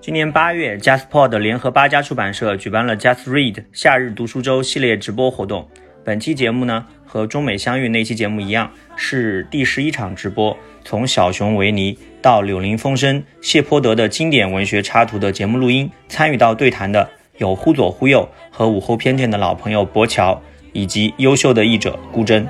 [0.00, 5.68] 今年八月，JustPod 联合八家出版社举办了 Just Read 夏日读书周系列直播活动。
[6.02, 18.26] 本期节目呢，和中美相遇那期节目一样，是第十一场直播，从小熊维尼到柳林风声、谢泼德的经典文学插图的节目录音，参与到对谈的有忽左忽右
[18.58, 20.42] 和午后偏见的老朋友博乔，
[20.72, 22.44] 以及优秀的译者顾真。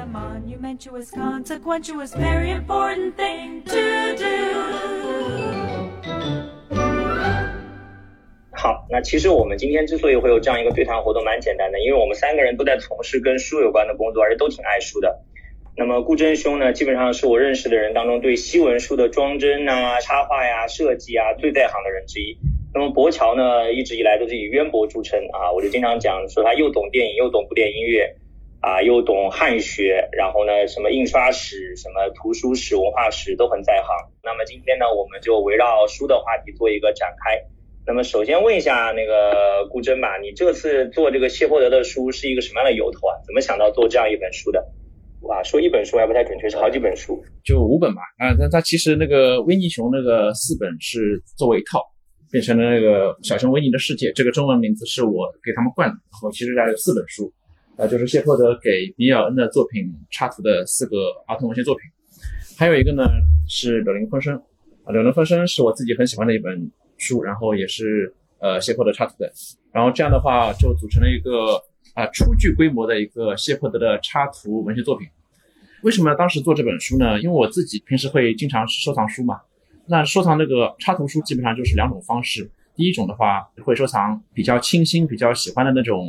[8.53, 15.21] 好，那其实我们今天之所以会有这样一个对谈活动，蛮简单的，因为我们三个人都在从事跟书有关的工作，而且都挺爱书的。
[15.77, 22.39] 那么顾真兄呢，基本上是我认识的人当中对西文书的装帧啊、插画呀、设计啊最在行的人之一。
[22.75, 28.15] 那么博乔呢，一直以来都是以渊博著称啊，我就经常讲说他又懂电影，又懂古典音乐
[28.61, 34.11] 啊，又懂汉学，然后呢，什么印刷史、什么图书史、文化史都很在行。
[34.23, 37.41] 那么今天呢，我们就围绕书的话题做一个展开。
[37.87, 43.17] 那么首先问一下那个顾真吧，你这次做这个谢泼德的书是一个什么样的由头啊？
[43.25, 44.63] 怎么想到做这样一本书的？
[45.23, 48.03] 哇，说一本书还不太准确，是好几本书，就五本吧。
[48.19, 51.83] 啊，那它其实那个维尼熊那个四本是作为一套，
[52.31, 55.95] 变成了那个小熊维尼的世界，这个中文名字是我给他们冠的。
[55.95, 57.33] 然后其实还有四本书，
[57.77, 61.83] 啊，就是谢泼德给米尔恩的作品插图的四个儿童文学作品，
[62.59, 63.05] 还有一个呢
[63.49, 64.37] 是柳林风声，
[64.85, 66.71] 啊，柳林风声是我自己很喜欢的一本。
[67.01, 69.33] 书，然后也是呃谢泼德插图的，
[69.71, 71.55] 然后这样的话就组成了一个
[71.95, 75.07] 啊初具规模的一个谢泼德的插图文学作品。
[75.85, 77.21] 为什么当时做这本书呢？
[77.21, 79.39] 因为我自己平时会经常收藏书嘛。
[79.89, 82.51] 那收藏那个插图书基本上就是两种方式。
[82.75, 86.07] 第一种的话会收藏比较清新、比较喜欢的那种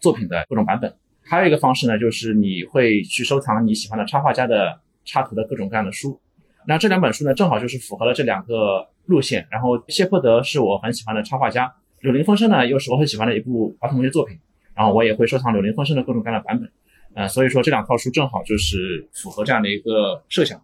[0.00, 0.94] 作品的各种版本。
[1.22, 6.20] 还有一个方式呢，就是你会去收藏你喜欢的插画家的插图的各种各样的书。
[6.66, 8.88] 那这两本书呢，正好就是符合了这两个。
[9.06, 14.38] 路线，然后谢泼德是我很喜欢的插画家，柳林风声呢又是我很喜欢的一部儿童文学作品，
[14.76, 16.70] 然后我也会收藏柳林风声的各种各样的版本，
[17.14, 20.62] 呃，所以说这两套书正好就是符合这样的一个设想。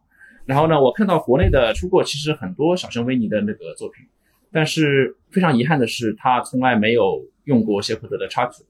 [0.48, 4.06] 然后呢，我看到国内的出过其实很多小熊维尼的那个作品，
[4.50, 8.64] 但是非常遗憾的是，他从来没有用过谢泼德的插图，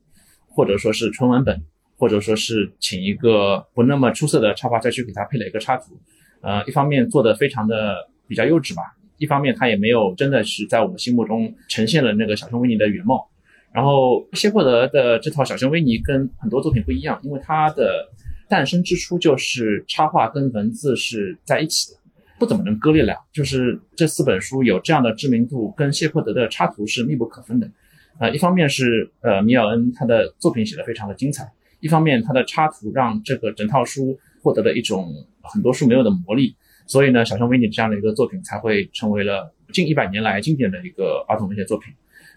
[0.49, 1.63] 或者说是纯文本，
[1.97, 5.97] 或者说是请一个不那么出色的插画家去给他配了一个插图，
[6.41, 7.95] 呃，一方面做的非常的
[8.27, 8.83] 比较幼稚吧。
[9.19, 13.31] 一方面，他也没有真的是在我们心目中呈现了那个小熊维尼的原貌。
[13.73, 18.09] 然后，谢泼德的这套小熊维尼跟很多作品不一样，因为他的
[18.49, 21.99] 诞生之初就是插画跟文字是在一起的，
[22.39, 23.15] 不怎么能割裂了。
[23.33, 27.71] 就是这四本书有这样的知名度，跟谢泼德的插图是密不可分的。
[28.19, 31.49] 呃，一方面是呃米尔恩他的作品写的非常的精彩，
[31.81, 36.57] 一方面他的插图让这个整套书获得了一种很多书没有的魔力。
[36.87, 41.93] 所以呢，小熊维尼这样的一个作品才会成为了近一百年来经典的一个儿童文学作品。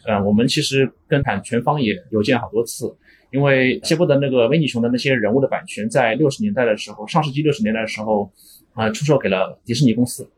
[0.05, 2.93] 呃，我们其实跟版权方也邮件好多次，
[3.31, 8.29] 因为谢泼德那个维尼熊的那些人物的版权，在六十年代的时候，上世纪六十年代的时候，
[8.73, 10.29] 啊，出售给了迪士尼公司。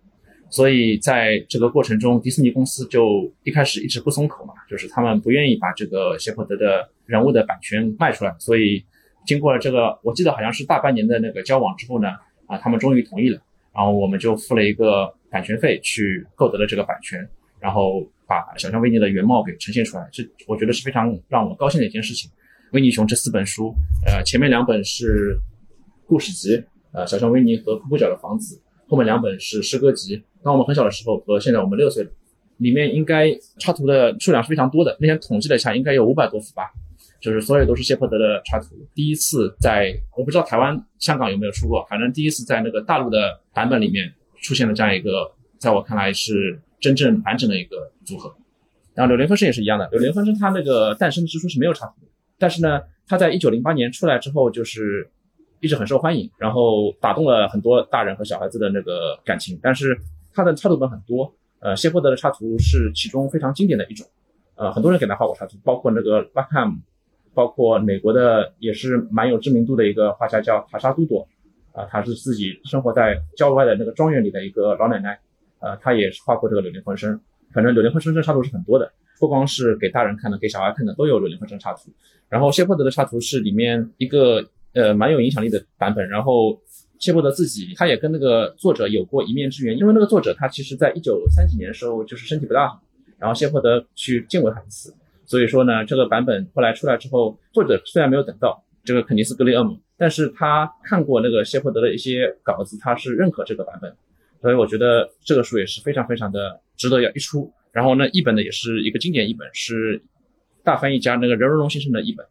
[0.50, 8.36] 所以在这个过程中，迪士尼公司就一开始一直不松口嘛，就是他们不愿意把这个谢泼德的人物的版权卖出来。
[8.38, 8.86] 所以
[9.26, 12.10] 经过了这个，我记得好像是大半年的那个交往之后呢，
[12.46, 13.42] 啊，他们终于同意了。
[13.74, 17.28] 然后我们就付了一个版权费去购得了这个版权，
[17.60, 22.30] 然后把小象维尼的原貌给呈现出来，这我觉得是非常让我高兴的一件事情。
[22.74, 23.72] 维尼熊这四本书，
[24.08, 25.38] 呃，前面两本是
[26.08, 30.24] 故事集，呃，小熊维尼和酷角的房子，后面两本是诗歌集。
[30.44, 32.04] 当我们很小的时候和现在我们六岁，
[32.58, 36.72] 里面应该插图的数量是非常多的，那天统计了一下，应该有五百多幅吧。
[37.22, 48.34] 就是所有都是谢泼德的插图，第一次在我不知道台湾、香港有没有出过，反正第一次在那个大陆的版本里面出现了这样一个，在我看来是真正完整的一个组合。
[48.96, 52.08] 然后柳林风声也是一样的，柳林风声它那个诞生之初是没有插图的，
[52.38, 55.10] 但是呢，他在一九零八年出来之后就是
[55.60, 59.60] 一直很受欢迎，然后打动了很多大人和小孩子的那个感情。
[59.62, 59.98] 但是
[60.34, 64.08] 他的插图本很多，呃，谢泼德的插图是其中非常经典的一种，
[64.56, 66.78] 呃，很多人给他画过插图，包括那个拉卡姆。
[67.36, 71.28] 包括美国的也是蛮有知名度的一个画家叫塔莎杜朵，
[71.72, 75.20] 啊，她是自己生活在郊外的那个庄园里的一个老奶奶，
[75.58, 77.20] 呃，她也是画过这个柳林风声。
[77.54, 81.92] 反正柳林风声这插图是很多的，不光是给大人看的，给小孩看的都有柳林风声插图。
[82.30, 86.10] 然后谢泼德的插图是里面一个呃蛮有影响力的版本。
[86.10, 86.60] 然后
[86.98, 92.82] 谢泼德自己他也跟那个作者有过一面之缘，因为那个作者他其实在一九三几年的时候就是身体不大好，
[93.20, 94.94] 然后谢泼德去见过他一次。
[95.26, 103.96] 所以说呢，这个版本后来出来之后，作者虽然没有等到，这个肯尼斯格雷厄姆，但是他看过那个谢泼德的一些稿子，他是认可这个版本，
[104.42, 107.52] 所以我觉得这个书也是非常非常的值得要一出。
[107.72, 110.02] 然后呢，译本呢也是一个经典译本，是
[110.64, 112.26] 大翻译家那个任荣荣先生的译本，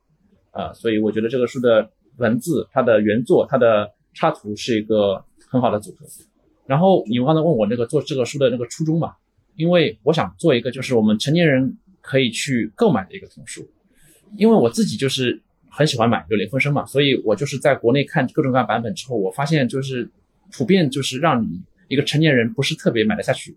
[0.52, 6.06] 啊，所以我觉得这个书的文字、它的原作、它的插图是一个很好的组合。
[6.64, 9.14] 然后你刚才问我那个做这个书的那个初衷嘛，
[9.56, 13.68] 因为我想做一个就是我们成年人可以去购买的一个童书，
[14.38, 20.08] 因为我自己就是很喜欢买《柳林风声》嘛，所以我就是在国内看各种各样版本之后，我发现就是
[20.56, 23.56] 普遍就是让你一个成年人不是特别买得下去。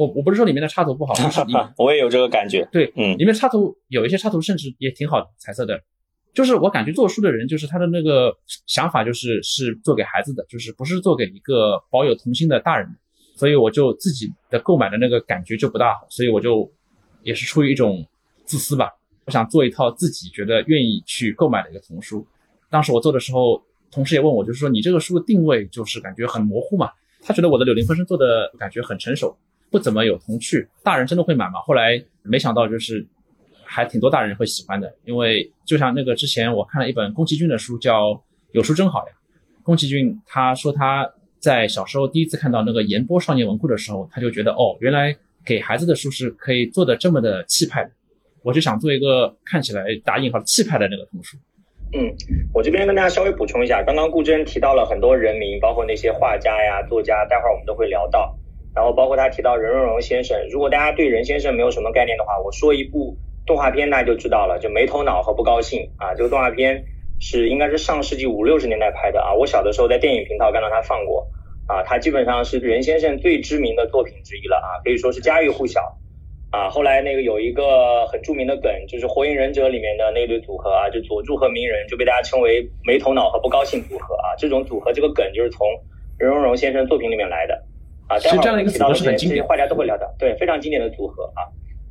[0.00, 1.40] 我我不是说里面的插图不好，就是
[1.76, 2.66] 我也有这个感觉。
[2.72, 5.78] 对，嗯，里面插图有一些插图甚至也挺好的，彩色的。
[6.32, 8.34] 就是我感觉做书的人，就是他的那个
[8.66, 12.88] 想法，就是是做给孩子的，就是不是做给一个保有童心的大人。
[13.36, 16.70] 所以我就自己的购买的那个感觉就不大好，所以我就
[17.22, 18.06] 也是出于一种
[18.46, 18.90] 自私吧，
[19.26, 22.26] 我想做一套自己觉得愿意去购买的一个童书。
[22.70, 26.90] 当时我做的时候，同事也问我，就是说你这个书的定位就是感觉很模糊嘛？
[27.22, 29.36] 他觉得我的柳林风声做的感觉很成熟。
[29.70, 31.60] 不怎么有童趣，大人真的会买吗？
[31.60, 33.06] 后来没想到，就是
[33.64, 38.10] 还挺多大人会喜欢的，因为就像那个之前我看了一本宫崎骏的书，叫
[38.52, 39.14] 《有书真好呀》。
[39.62, 41.08] 宫崎骏他说他
[41.38, 47.88] 在小时候第一次看到那个岩波少年文库的时候，他就觉得哦，原来给孩子的书是可以做的这么的气派。
[48.42, 51.36] 我就想做一个看起来打引号气派的那个童书。
[51.92, 52.10] 嗯，
[52.54, 58.34] 我这边跟大家稍微补充一下，刚刚顾真提到了很多人名，包括那些画家呀、作家，待会儿我们都会聊到。
[58.74, 66.14] 然后包括他提到任荣荣先生，如果大家对任先生没有什么概念的话，我说一部动画片大家就知道了，就没头脑和不高兴啊。
[66.14, 66.84] 这个动画片
[67.18, 71.26] 是应该是上世纪五六十年代拍的啊，我小的时候在电影频道看到他放过
[71.66, 75.98] 啊，他基本上是任先生最知名的作品之一了啊，可以说是家喻户晓
[76.52, 76.70] 啊。
[76.70, 84.34] 后来那个有一个很著名的梗，就是《火影忍者》里面的那对组合啊，就佐助和鸣人就被大家称为没头脑和不高兴组合啊。
[84.38, 85.66] 这种组合这个梗就是从
[86.18, 87.64] 任荣荣先生作品里面来的。
[88.10, 91.46] 啊，待会儿提到的这些画家都会聊到，对，非常经典的组合啊。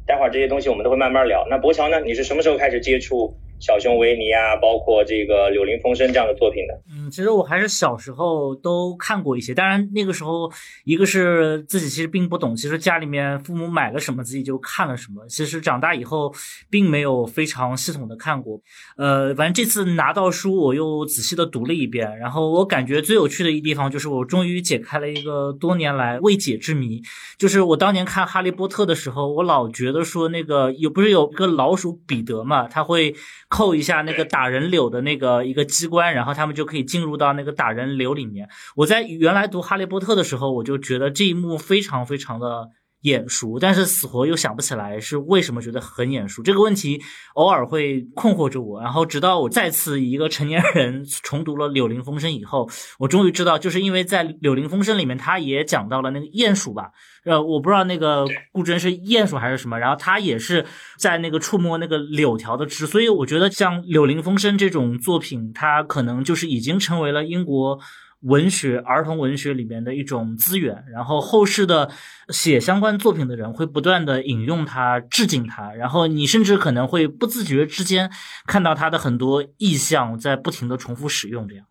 [0.06, 1.48] 待会儿这些东西我们都会慢慢聊。
[1.50, 2.02] 那博乔呢？
[2.02, 3.34] 你是什么时候开始接触？
[3.60, 6.74] 小熊维尼啊，包括这个柳林风声这样的作品的。
[6.90, 10.50] 嗯，其实我还是小时候都看过一些，当然那个时候
[10.86, 15.28] 一个是自己其实并不懂，其实家里面父母买了什么自己就看了什么。
[15.28, 16.34] 其实长大以后
[16.70, 18.62] 并没有非常系统的看过。
[18.96, 27.02] 呃，反正这次拿到书我又仔细的读了一遍，然后我感觉最有趣的一地方就是我终于解开了一个多年来未解之谜，
[27.38, 33.14] 就是我当年看哈利波特的时候，我老觉得说那个有不是有个老鼠彼得嘛，他会。
[33.50, 38.48] 扣一下那个打人柳的那个一个机关，然后他们就可以进入到那个打人柳里面。
[38.76, 42.70] 我在原来读《哈利波特》的时候，我就觉得这一幕非常非常的
[43.02, 46.44] 眼熟，但是死活又想不起来是为什么觉得很眼熟。
[46.44, 47.02] 这个问题
[47.36, 52.70] 偶尔会困惑着我，然后直到我再次以一个成年人重读了《柳林风声》以后，
[53.00, 56.92] 我终于知道，就是因为在《柳林风声》里面，他也讲到了那个鼹鼠吧。
[57.26, 60.66] 呃，我不知道那个顾真是鼹鼠还是什么，然后他也是
[60.98, 67.78] 在那个触摸那个柳条的枝，所以我觉得像《柳林风声》这种作品，它可能就是已经成为了英国
[68.22, 71.90] 文学儿童文学里面的一种资源，然后后世的
[72.30, 78.10] 写相关作品的人会不断的引用它、致敬它，然后你甚至可能会不自觉之间
[78.46, 81.66] 看到它的很多意象在不停的重复使用，这样。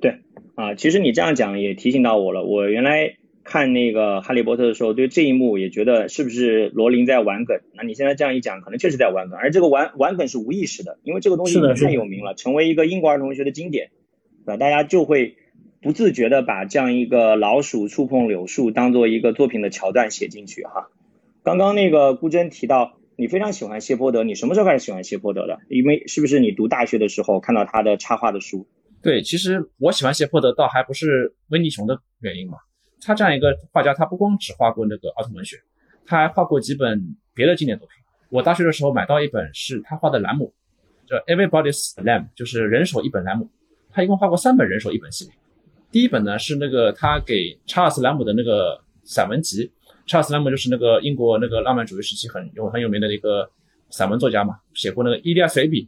[0.00, 0.20] 对，
[0.54, 3.16] 啊，其实你这样讲也提醒到我了，我原来。
[3.44, 7.58] 看那个哈利波特的时候，对这一幕也觉得是不是罗琳在玩梗？
[7.74, 13.90] 那你现在这样一讲，可能确实在玩梗，而这个玩玩梗是无意识的，因为这个东西太有名了，成为一个英国儿童文学的经典，
[14.46, 14.56] 对吧？
[14.56, 15.34] 大家就会
[15.82, 20.88] 不自觉的把这样一个老鼠触碰柳树当做一个作品的桥段写进去哈。
[21.42, 25.58] 刚刚那个顾真提到你非常喜欢谢泼德，你什么时候开始喜欢谢泼德的？
[25.68, 28.64] 因为是不是你读大学的时候看到他的插画的书？
[29.02, 32.58] 对，其实我喜欢谢泼德倒还不是温尼熊的原因嘛。
[33.00, 35.56] 他这样一个画家，他不光只画过那个儿童文学，
[36.06, 37.96] 他还画过几本别的经典作品。
[38.30, 40.54] 我大学的时候买到一本是他画的兰姆，
[41.08, 43.50] 叫 Everybody's Lamb，就是人手一本兰姆。
[43.90, 45.34] 他一共画过三本人手一本系列。
[45.92, 49.70] 第一本呢是那个他给查尔斯兰姆的那个散文集。
[50.06, 53.48] 查尔斯兰姆就是那个英国那个浪漫主义时期很有很有名的一个
[53.90, 55.84] 散文作家嘛，写过那个《伊利亚随笔》。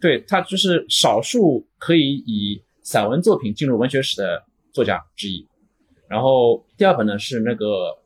[0.00, 4.42] 对他就是少数可以以散文作品进入文学史的
[4.72, 5.46] 作家之一。
[6.08, 7.96] 然后第二本呢是那个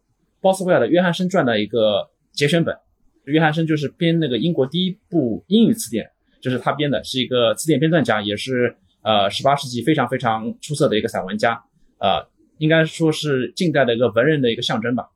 [0.41, 2.77] 鲍斯威尔的《约翰生传》的一个节选本。
[3.25, 6.09] 约翰生就是编那个英国第一部英语词典，
[6.41, 11.63] 就是他编的，是一个词典编撰家，也是呃十八世纪非常非常出色的一个散文家，
[11.99, 12.27] 呃，
[12.59, 15.09] 应该说是近代的一个文人的一个象征吧。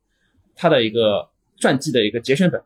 [0.55, 2.61] 他的一个传记的一个节选本。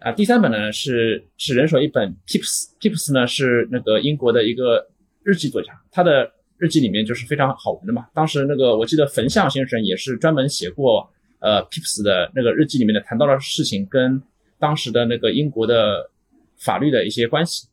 [0.00, 2.42] 啊，第三本呢是是人手一本《Pips》，
[2.80, 4.84] 《Pips》呢是那个英国的一个
[5.22, 6.28] 日记作家，他的
[6.58, 8.08] 日记里面就是非常好玩的嘛。
[8.12, 14.20] 当时那个我记得冯相先生也是专门写过呃 Pips 的那个日记里面的谈到的事情跟
[14.58, 16.10] 当时的那个英国的
[16.58, 17.68] 法律的一些关系，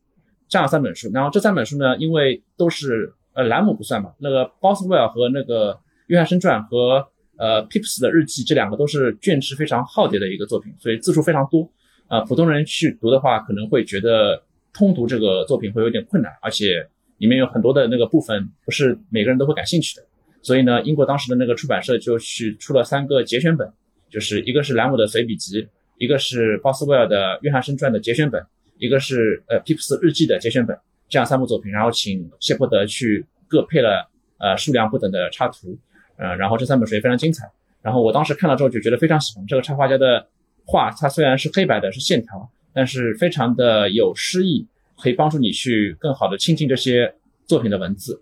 [0.49, 1.09] 这样三本书。
[1.13, 11.71] 然后这三本书呢，因为都是呃兰姆不算嘛，那个 Boswell 和那个约翰生传和呃 Pips 的日记这两个都是卷帙非常浩叠的一个作品，所以字数非常多。
[12.07, 16.83] 啊，普通人去读的话，可能会觉得通读这个作品会有点困难，而且
[17.19, 20.03] 里面有很多的那个部分不是每个人都会感兴趣的。
[20.41, 23.71] 所以呢，英国当时的那个出版社就去出了三个节选本，
[24.09, 25.67] 就是一个是兰姆的随笔集，
[25.99, 28.43] 一个是鲍斯威尔的约翰生传的节选本，
[28.79, 30.75] 一个是呃皮普斯日记的节选本，
[31.07, 34.09] 这样三部作品，然后请谢泼德去各配了
[34.39, 35.77] 呃数量不等的插图，
[36.17, 37.47] 呃，然后这三本书也非常精彩。
[37.83, 40.27] 然后我当时看了之后就觉得非常喜欢这个插画家的。
[40.71, 44.67] 画它虽然是黑白的，是线条，但是非常的有诗意，
[45.01, 47.11] 可以帮助你去更好的亲近这些
[47.47, 48.21] 作品的文字。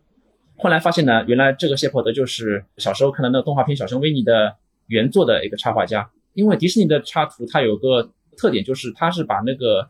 [0.55, 6.09] 后来发现呢，原来这个谢泼德就是小时候看的那个动画片《小熊维尼》的原作的一个插画家。
[6.35, 9.85] 因为迪士尼的插图它有个特点，就是它是把那个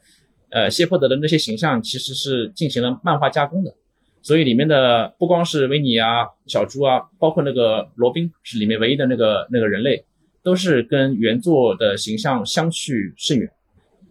[0.50, 3.74] 呃谢泼德的那些形象其实是进行了漫画加工的，
[4.22, 10.04] 所以里面的不光是维尼啊、小猪啊，包括那个罗宾是里面唯一的那个那个人类。
[10.44, 13.52] 都是跟原作的形象相去甚远。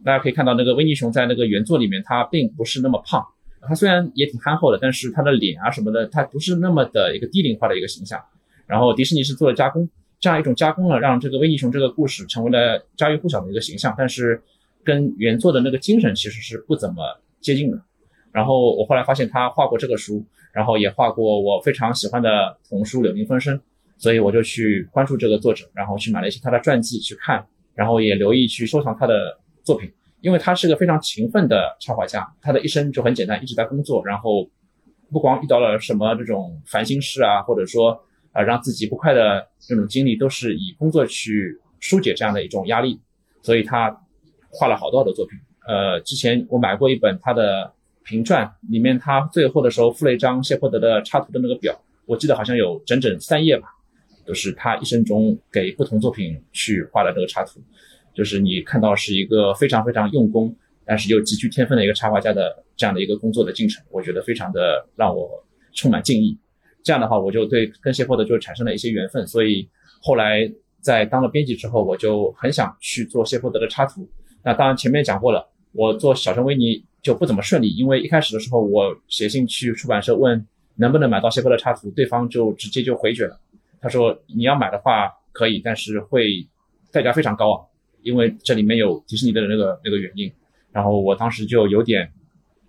[0.05, 3.25] 大家可以看到，那个维尼熊在那个原作里面，它并不是那么胖，
[3.63, 8.23] 它虽然也挺憨厚的，但是它的脸啊什么的，它不是那么的一个低龄化的一个形象。
[8.67, 9.89] 然后迪士尼是做了加工，
[10.21, 14.43] 这样一种加工呢，让这个维尼熊这个故事成为了家喻户晓的一个形象，但是
[14.87, 17.03] 跟原作的那个精神其实是不怎么
[17.41, 17.79] 接近的。
[18.33, 23.59] 然后我后来发现他画过这个书，然后也画过我非常喜欢的童书《柳林风声》。
[23.99, 27.43] 所以我就去关注这个作者，然后去买了一些他的传记去看，
[27.75, 29.91] 然后也留意去收藏他的作品，
[30.21, 34.47] 因为他是个非常勤奋的插画家，他的一生就很简单，一直在工作，然后
[35.11, 37.99] 不光遇到了什么这种烦心事啊，或者说
[38.33, 43.01] 啊让自己不快的这种经历，都是以工作去疏解这样的一种压力，
[43.41, 43.99] 所以他
[44.51, 45.39] 画了好多好多作品。
[45.67, 47.73] 呃，之前我买过一本他的
[48.05, 51.77] 评传，里面他最后的时候附了一张谢泼德的插图的那个表，
[52.07, 53.69] 我记得好像有整整三页吧。
[54.25, 57.61] 都是他一生中给不同作品去画的这个插图，
[58.13, 60.53] 就是你看到是一个非常非常用功，
[60.85, 65.31] 但是又极具天分的一个插画家的这样的一个工作的进程，我觉得非常的让我
[65.75, 66.37] 充满敬意。
[66.83, 69.69] 这样的话，我就对跟谢泼德就产生了一些缘分，所以
[70.03, 74.09] 后来在当了编辑之后，我就很想去做谢泼德的插图。
[74.47, 83.41] 那当然前面讲过了，我做小熊维尼就不怎么顺利，因为一开始的时候我写信去出版社问能不能买到谢泼德插图，对方就直接就回绝了。
[83.81, 86.47] 他说：“你要买的话可以，但是会
[86.93, 87.59] 代价非常高啊，
[88.03, 90.33] 因为这里面有迪士尼的那个那个原因。
[90.71, 92.09] 然后我当时就有点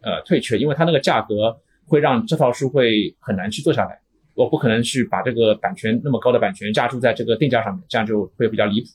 [0.01, 1.55] 呃退却，因为他那个价格
[1.85, 3.99] 会让这套书会很难去做下来。
[4.33, 8.87] 我不可能去把这个版权那么高的版权加注在这个定价上面，这样就会比较离谱。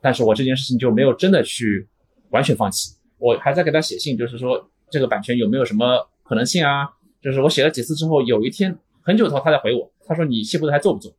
[0.00, 1.86] 但是我这件事情就没有真的去
[2.30, 6.88] 完全放弃，我还在给他写信，就是说这个版权有没有什么可能性啊？
[7.22, 11.12] 就是我写了几次之后，有一天很久之后他才回我，他说你西部的还做不做？”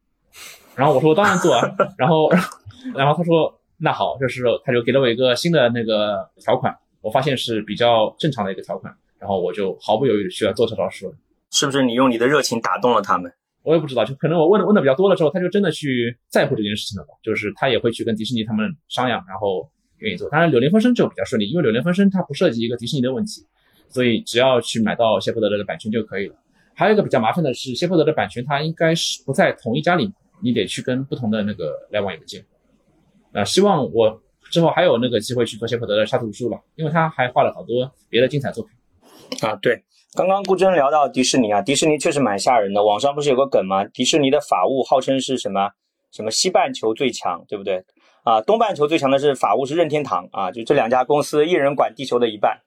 [0.75, 1.61] 然后我说我当然做啊，
[1.97, 2.29] 然后，
[2.95, 11.13] 然后他说那好，就是他就给了我一个新的那个条款，我发现是比较正常的一个条款，然后我就毫不犹豫的去了做这套书。
[11.51, 13.31] 是不是你用你的热情打动了他们？
[13.63, 17.13] 我也不知道，就可能我问的问的比较多了之后，他就真的去在乎这件事情了吧？
[17.21, 19.69] 就是他也会去跟迪士尼他们商量，然后
[20.01, 20.29] 愿意做。
[20.29, 23.45] 当然，柳林风声就比较顺利，因为柳林风声它不涉及一个迪士尼的问题，
[23.89, 26.35] 所以只要去买到谢泼德的版权就可以了。
[26.75, 30.11] 还有一个比较麻烦的是，谢泼德的版权它应该是不在同一家里。
[30.43, 32.43] 你得去跟不同的那个来往邮件，
[33.31, 38.73] 啊，希望我之后还有那个机会去做谢泼德的插图书吧，因为他还画了好多别的精彩作品。
[39.47, 39.79] 啊，对，
[40.15, 42.83] 刚刚顾真聊到迪士尼啊，迪士尼确实蛮吓人的。
[42.83, 43.85] 网上不是有个梗吗？
[43.93, 45.69] 迪士尼的法务号称是什么
[46.11, 47.85] 什么西半球最强，对不对？
[48.23, 52.61] 啊，东半球最强的是法务是任天堂啊，就这两家公司一人管地球的一半。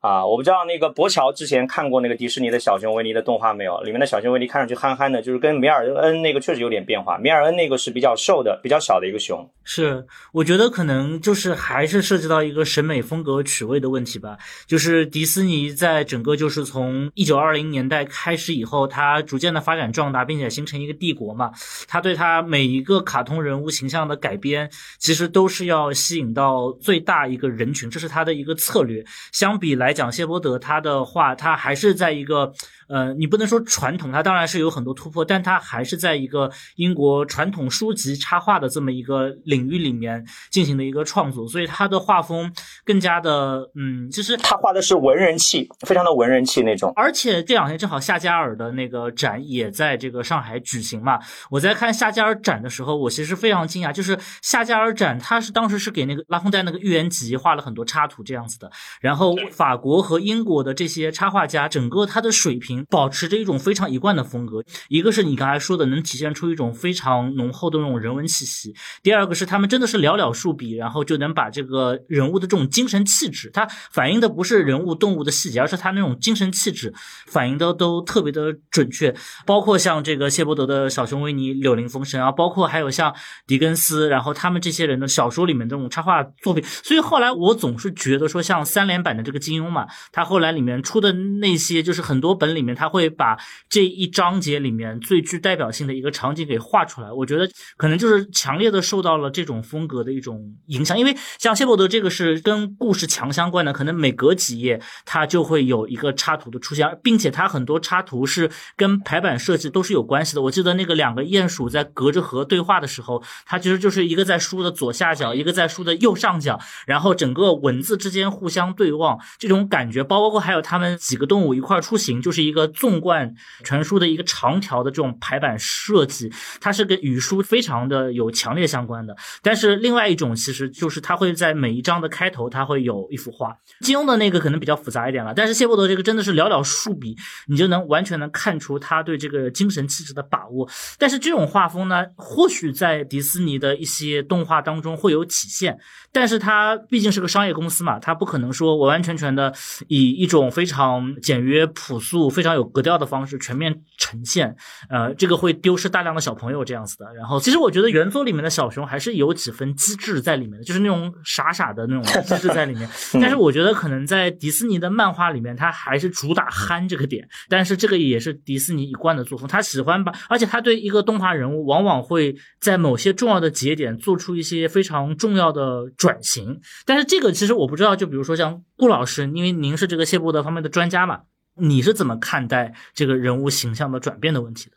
[0.00, 3.78] 啊，我不知道那个博乔之前看过那个迪士尼的小熊维尼的动画没有？
[3.82, 7.18] 里面的小熊维尼看上去憨憨的，就是跟米尔恩那个确实有点变化。
[7.18, 9.46] 米尔恩那个是比较瘦的、比较小的一个熊。
[9.62, 14.38] 是，我觉得可能就是还是涉及到一个审美风格取味的问题吧。
[14.66, 21.52] 就是迪士尼在整个就是从一九二零年代开始以后，它逐渐的发展壮大，并且形成一个帝国嘛。
[21.86, 29.04] 它对它每一个卡通人物形象的改编，其实都是要吸引到最大一个人群，这是它的一个策略。
[29.30, 29.89] 相比来。
[29.90, 32.52] 来讲谢波德他的话，他还是在一个
[32.90, 42.52] 呃，你不能说传统，它当然是有很多突破，但它还是在一个英国传统书籍插画的这么一个领域里面进行的一个创作，所以它的画风
[42.84, 46.92] 更加的，嗯，其实他画的是文人气，非常的文人气那种。
[46.96, 58.70] 而且这两天正好夏加尔的那个展也在这个上海举行嘛，我在看夏加尔展的时候，我其实非常惊讶，就是夏加尔展，他是当时是给那个拉封戴那个预言集画了很多插图这样子的，
[59.00, 76.92] 然后法国和英国的这些插画家，整个他的水平保持着一种非常一贯的风格，一个是你刚才说的能体现出一种非常浓厚的那种人文气息，第二个是他们真的是寥寥数笔，然后就能把这个人物的这种精神气质，它反映的不是人物动物的细节，而是他那种精神气质
[77.26, 83.14] 反映的都特别的准确，包括像这个谢伯德的小熊维尼、柳林风声啊，包括还有像
[83.46, 93.36] 狄更斯，然后他们这些人的小说里面这种插画作品，所以后来我总是觉得说，像三连版的这个金庸嘛，他后来里面出的那些，就是很多本里面他会把
[93.68, 110.42] 这一章节里面最具代表性的一个场景给画出来，我觉得可能就是强烈的受到了这种风格的一种影响，因为像谢伯德这个是跟故事强相关的，可能每隔几页它就会有一个插图的出现，并且它很多插图是跟排版设计都是有关系的。
[110.42, 123.32] 我记得那个两个鼹鼠在隔着河对话的时候，它其实就是一个在书的左下角，一个在书的右上角，然后整个文字之间互相对望，这种感觉，包括还有他们几个动物一块出行，就是一一个纵贯
[123.64, 126.30] 全书的一个长条的这种排版设计，
[126.60, 129.16] 它是跟语书非常的有强烈相关的。
[129.40, 133.56] 但是另外一种其实就是它会在每一章的开头，它会有一幅画。
[133.80, 137.16] 金庸的那个可能比较复杂一点了，但是谢伯德这个真的是寥寥数笔，
[137.46, 140.68] 你就能完全能看出他对这个精神气质的把握。
[140.98, 145.78] 但是这种画风呢，或许在迪士尼的一些动画当中会有体现，
[146.12, 149.54] 但是它毕竟是个商业公司嘛，它不可能说完完全全的
[149.86, 154.56] 以一种非常简约朴素、常有格调的方式全面呈现。
[154.88, 157.06] 呃，这个会丢失大量的小朋友这样子的。
[157.14, 162.88] 然后，其实我觉得原作里面的小熊还是有几分机智在里面的，就是那种傻傻的那种机智在里面。
[163.20, 167.28] 但是我觉得可能在迪士尼的漫画里面，它还是主打憨这个点。
[167.48, 176.60] 但是这个也是迪士尼一贯的作风，他喜欢把，而且他对一个动画人物往往会在某些重要的节点做出一些非常重要的转型。
[176.86, 181.20] 但是这个其实我不知道，就比如说像顾老师，因为您是这个谢伯德方面的专家嘛，
[181.56, 184.76] 你是怎么看待这个人物形象的转变的问题的？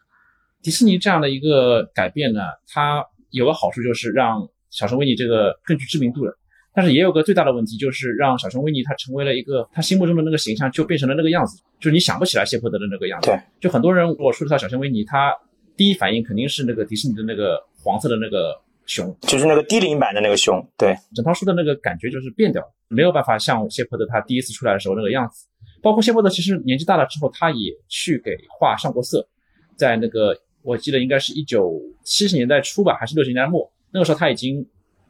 [0.61, 6.37] 迪士尼这样的一个改变呢，它有个好处就是让小熊维尼这个更具知名度了。
[6.75, 13.27] 但是也有个最大的问题，就是让小熊维尼他成为了一个他心目中的那个形象就变成了那个样子，就是你想不起来谢泼德的那个样子。
[13.29, 15.31] 对，就很多人如果说到小熊维尼，他
[15.77, 20.65] 第一反应肯定是那个迪士尼的那个黄色的那个熊，就是那个低龄版的那个熊。
[20.75, 25.45] 对，整套书的那个感觉就是变掉了，没有办法像谢泼德他第一次出来的时候那个样子。
[25.83, 29.27] 包括谢泼德其实年纪大了之后，他也去给画上过色，
[29.75, 34.65] 在那个我记得应该是一九七十年代初吧，还是六十年代末，那个时候他已经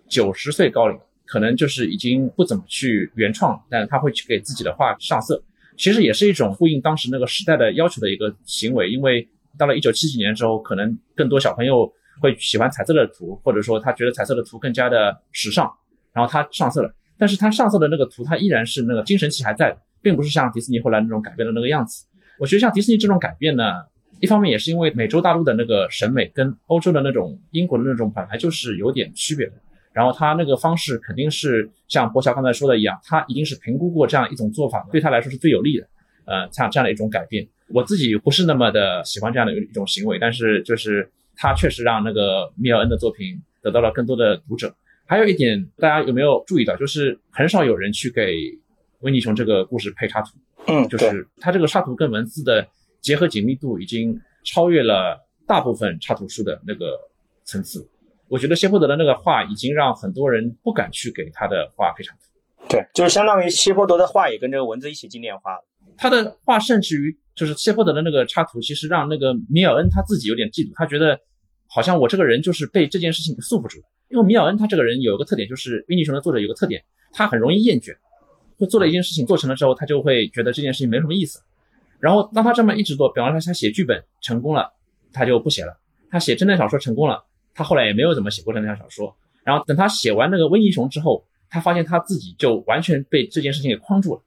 [0.10, 1.00] 九十岁高龄。
[1.26, 5.42] 可能就是已经不怎么去原创，但他会去给自己的画上色，
[5.78, 8.92] 其实也是一种呼应当时那个时代的要求的一个行为。
[8.92, 15.74] 因为到了一九七几年之后，可能更多小朋友会喜欢彩色的图，或者说他觉得彩色的图更加的时尚，
[16.12, 16.94] 然后他上色了。
[17.18, 22.06] 但是他上色的那个图，他依然是那个精神气还在的，并不是像迪士尼后来那种改变的那个样子。
[22.38, 23.64] 我觉得像迪士尼这种改变呢，
[24.20, 29.54] 一方面也是因为美洲大陆的那个审美跟欧洲的那种英国的那种本来就是有点区别的。
[29.94, 35.88] 然后他那个方式肯定是像博乔刚才说的一样，他一定是评估过这样一种做法对他来说是最有利的，
[36.26, 37.48] 呃，像这样的一种改变。
[37.70, 44.74] 我自己不是那么的喜欢这样的一种行为，但是就是他确实让那个米尔恩的作品得到了更多的读者。
[45.06, 48.36] 还有一点，大家有没有注意到，就是很少有人去给
[49.04, 50.30] 维尼熊这个故事配插图，
[50.68, 52.66] 嗯，就是它这个插图跟文字的
[53.02, 56.98] 结合紧密度已经超越了大部分插图书的那个
[57.44, 57.88] 层次。
[58.30, 62.68] 我觉得谢泼德的那个画已经让很多人不敢去给他的画配插图。
[62.70, 65.64] 对，就是相当于谢泼德的画也跟这个文字一起经典化了。
[65.98, 71.20] 他的画甚至于就是谢泼德的那个插图，其实让那个米尔恩他自己有点嫉妒，他觉得
[71.68, 73.86] 好像我这个人就是被这件事情给束缚住了。
[74.10, 77.92] 因为米尔恩他这个人有一个特点，就是《维尼熊》的作者有个特点，他很容易厌倦，
[78.58, 81.42] 会做了一件事情做成了之后，他就会觉得这件事情没什么意思。
[82.00, 84.72] 然后当他这么一直做，比方说他写剧本成功了，
[85.12, 85.72] 他就不写了；
[86.10, 87.24] 他写侦探小说成功了。
[87.56, 94.22] 他后来也没有怎么写过侦探小说，然后等他写完那个《瘟疫熊》之后，他发现他自己就完全被这件事情给框住了，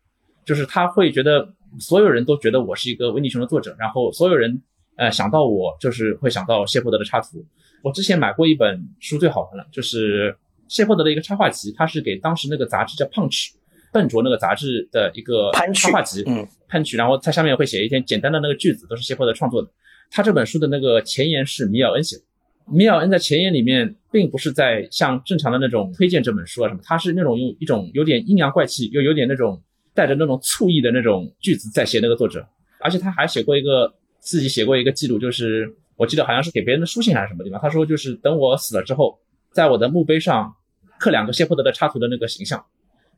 [0.44, 4.62] 就是他会觉得所有人都觉得我是一个《瘟疫熊》的作者，然后所有人
[4.94, 7.44] 呃想到我就是会想到谢泼德的插图。
[7.82, 10.36] 我之前买过一本书，最好玩了，就是
[10.68, 13.48] 谢泼德的一个插画集，他是给当时那个杂志叫《Punch》，
[13.96, 19.68] 笨拙那个杂志的一个潘插画集，嗯，喷曲，然后它下面会写一些简单的那个句子，都是谢泼德创作的。
[20.10, 22.22] 他这本书的那个前言是米尔恩写的，
[22.66, 29.58] 米尔恩在前言里面并不是在像正常的那种推荐这本书啊什么，他是那种用一种有点阴阳怪气，又有点那种
[29.94, 32.46] 带着那种醋意的那种句子在写那个作者，
[32.80, 39.18] 而且他还写过一个自己写过一个记录，就是我记得好像是给别人的书信还是什么地方，他说就是等我死了之后，
[39.52, 40.54] 在我的墓碑上
[41.00, 42.64] 刻两个谢泼德的插图的那个形象，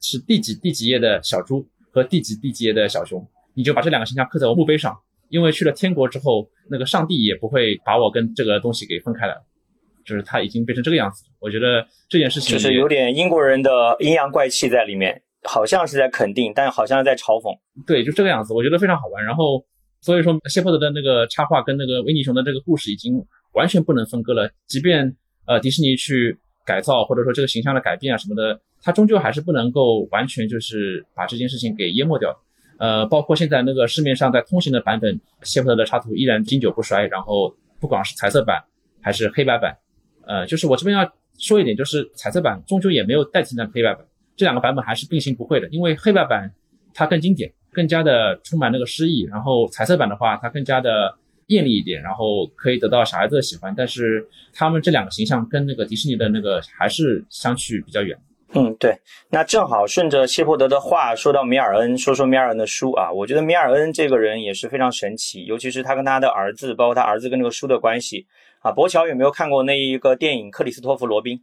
[0.00, 4.96] 是第几第几页的小猪和第几第几页的小熊，你就把这两个形象刻在我墓碑上。
[5.30, 9.34] 因为去了天国之后，那个上帝也不会把我跟这个东西给分开了，
[10.02, 11.22] 就是他已经变成这个样子。
[11.38, 17.54] 我觉得这件事情就是有点英国人的阴阳怪气在里面，好像是在肯定，但好像是在嘲讽。
[17.86, 19.22] 对，就这个样子，我觉得非常好玩。
[19.22, 19.62] 然后
[20.00, 24.50] 所以说，谢泼德的那个插画跟那个维尼熊的这个故事已经完全不能分割了。
[24.66, 25.14] 即便
[25.46, 32.28] 呃迪士尼去改造或者说这个形象的改变啊什么的，它终究还是不能够完全就是把这件事情给淹没掉。
[32.78, 37.06] 呃，包括现在那个市面上在通行的版本，谢泼德的插图依然经久不衰。
[37.06, 38.62] 然后不管是彩色版
[39.00, 39.74] 还是黑白版，
[40.26, 44.04] 呃，就是我这边要说一点，就是彩色版终究也没有代替那黑白版，
[44.36, 45.66] 这两个版本还是并行不悖的。
[45.70, 46.48] 因为黑白版
[46.94, 51.12] 它更经典，更加的充满那个诗意，然后彩色版的话它更加的
[51.48, 53.74] 艳丽一点，然后可以得到小孩子的喜欢。
[53.76, 58.16] 但是他们这两个形象跟那个迪士尼的那个还是相去比较远。
[58.54, 63.12] 嗯，对，那正好顺着谢泼德的话说到米尔恩，说说米尔恩的书啊。
[63.12, 68.26] 我觉得米尔恩这个人也是非常神奇，尤其是他跟他的儿子，包括他儿子跟那个书的关系
[68.60, 68.72] 啊。
[68.72, 71.36] 博乔有没有看过那一个电影《克里斯托弗·罗宾》？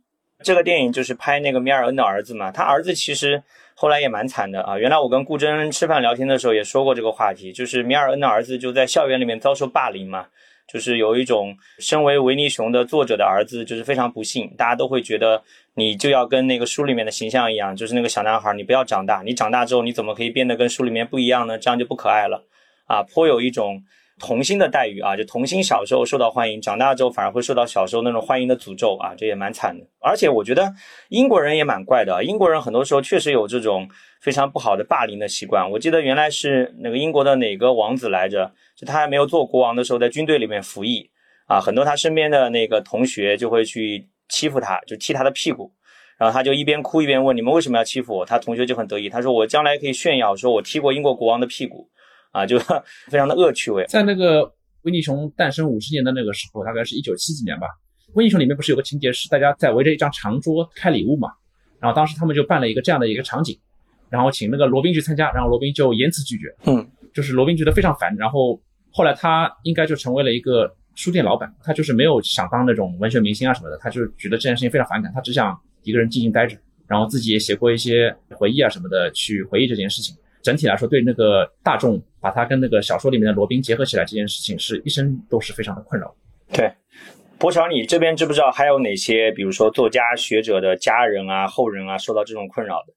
[0.43, 2.51] 这个电影就是拍那个米尔恩的儿子嘛。
[2.51, 3.41] 他儿子其实
[3.75, 4.79] 后来也蛮惨的啊。
[4.79, 10.25] 原来我跟顾真吃饭聊天的时候也说过这个话题，就是米尔恩的儿子就在校园里面遭受霸凌嘛。
[10.67, 15.43] 就是有一种身为维尼熊的作者的儿子，就是非常不幸，大家都会觉得
[15.75, 21.59] 你就要跟那个书里面的形象一样，就是那个小男孩，你不要长大，你长大之后你怎么可以变得跟书里面不一样呢？
[21.59, 22.43] 这样就不可爱了
[22.88, 23.03] 啊！
[23.03, 23.83] 颇有一种
[24.19, 29.86] 童星的待遇啊，就童星小时候受到欢迎，长大之后反而会受到小时候那种欢迎的诅咒啊，这也蛮惨的。
[29.99, 30.73] 而且我觉得
[31.10, 33.88] 英国人也蛮怪的，英国人很多时候确实有这种
[34.21, 35.69] 非常不好的霸凌的习惯。
[35.69, 38.49] 我记得原来是那个英国的哪个王子来着？
[38.75, 41.10] 就他还没有做国王的时候，在军队里面服役
[41.47, 45.69] 啊，很多他身边的那个同学就会去欺负他，就踢他的屁股，
[46.17, 48.25] 然后他就一边哭一边问你们为什么要欺负我？
[48.25, 51.89] 他同学就很得意，他说我将来可以炫耀，说我踢过英国国王的屁股
[52.35, 52.59] 啊，就
[53.07, 53.85] 非常的恶趣味。
[53.87, 54.43] 在那个
[54.81, 57.67] 维尼熊诞生五十年的那个时候，大概是一九七几年吧。
[58.13, 61.29] 维尼熊里面不是有个情节是大家在围着一张长桌开礼物嘛？
[61.79, 63.57] 然后当时他们就办了一个这样的一个场景，
[64.09, 68.61] 然后请那个罗宾去参加，然后罗宾就严词拒绝，嗯，就是罗宾觉得非常烦，然后。
[68.97, 80.15] 后来他应该就成为了一个书店老板，他就是没有想当那种文学明星啊什么的，他就觉得这件事情非常反感，他只想一个人静静待着，然后自己也写过一些回忆啊什么的去回忆这件事情。
[80.45, 86.13] 整体来说，对那个大众把他跟那个小说里面的罗宾结合起来这件事情，是一生都是非常的困扰。
[86.53, 86.71] 对，
[87.39, 92.93] 博乔，你这边知不知道还有哪些，比如说作家学者的家人啊、后人啊，受到这种困扰的？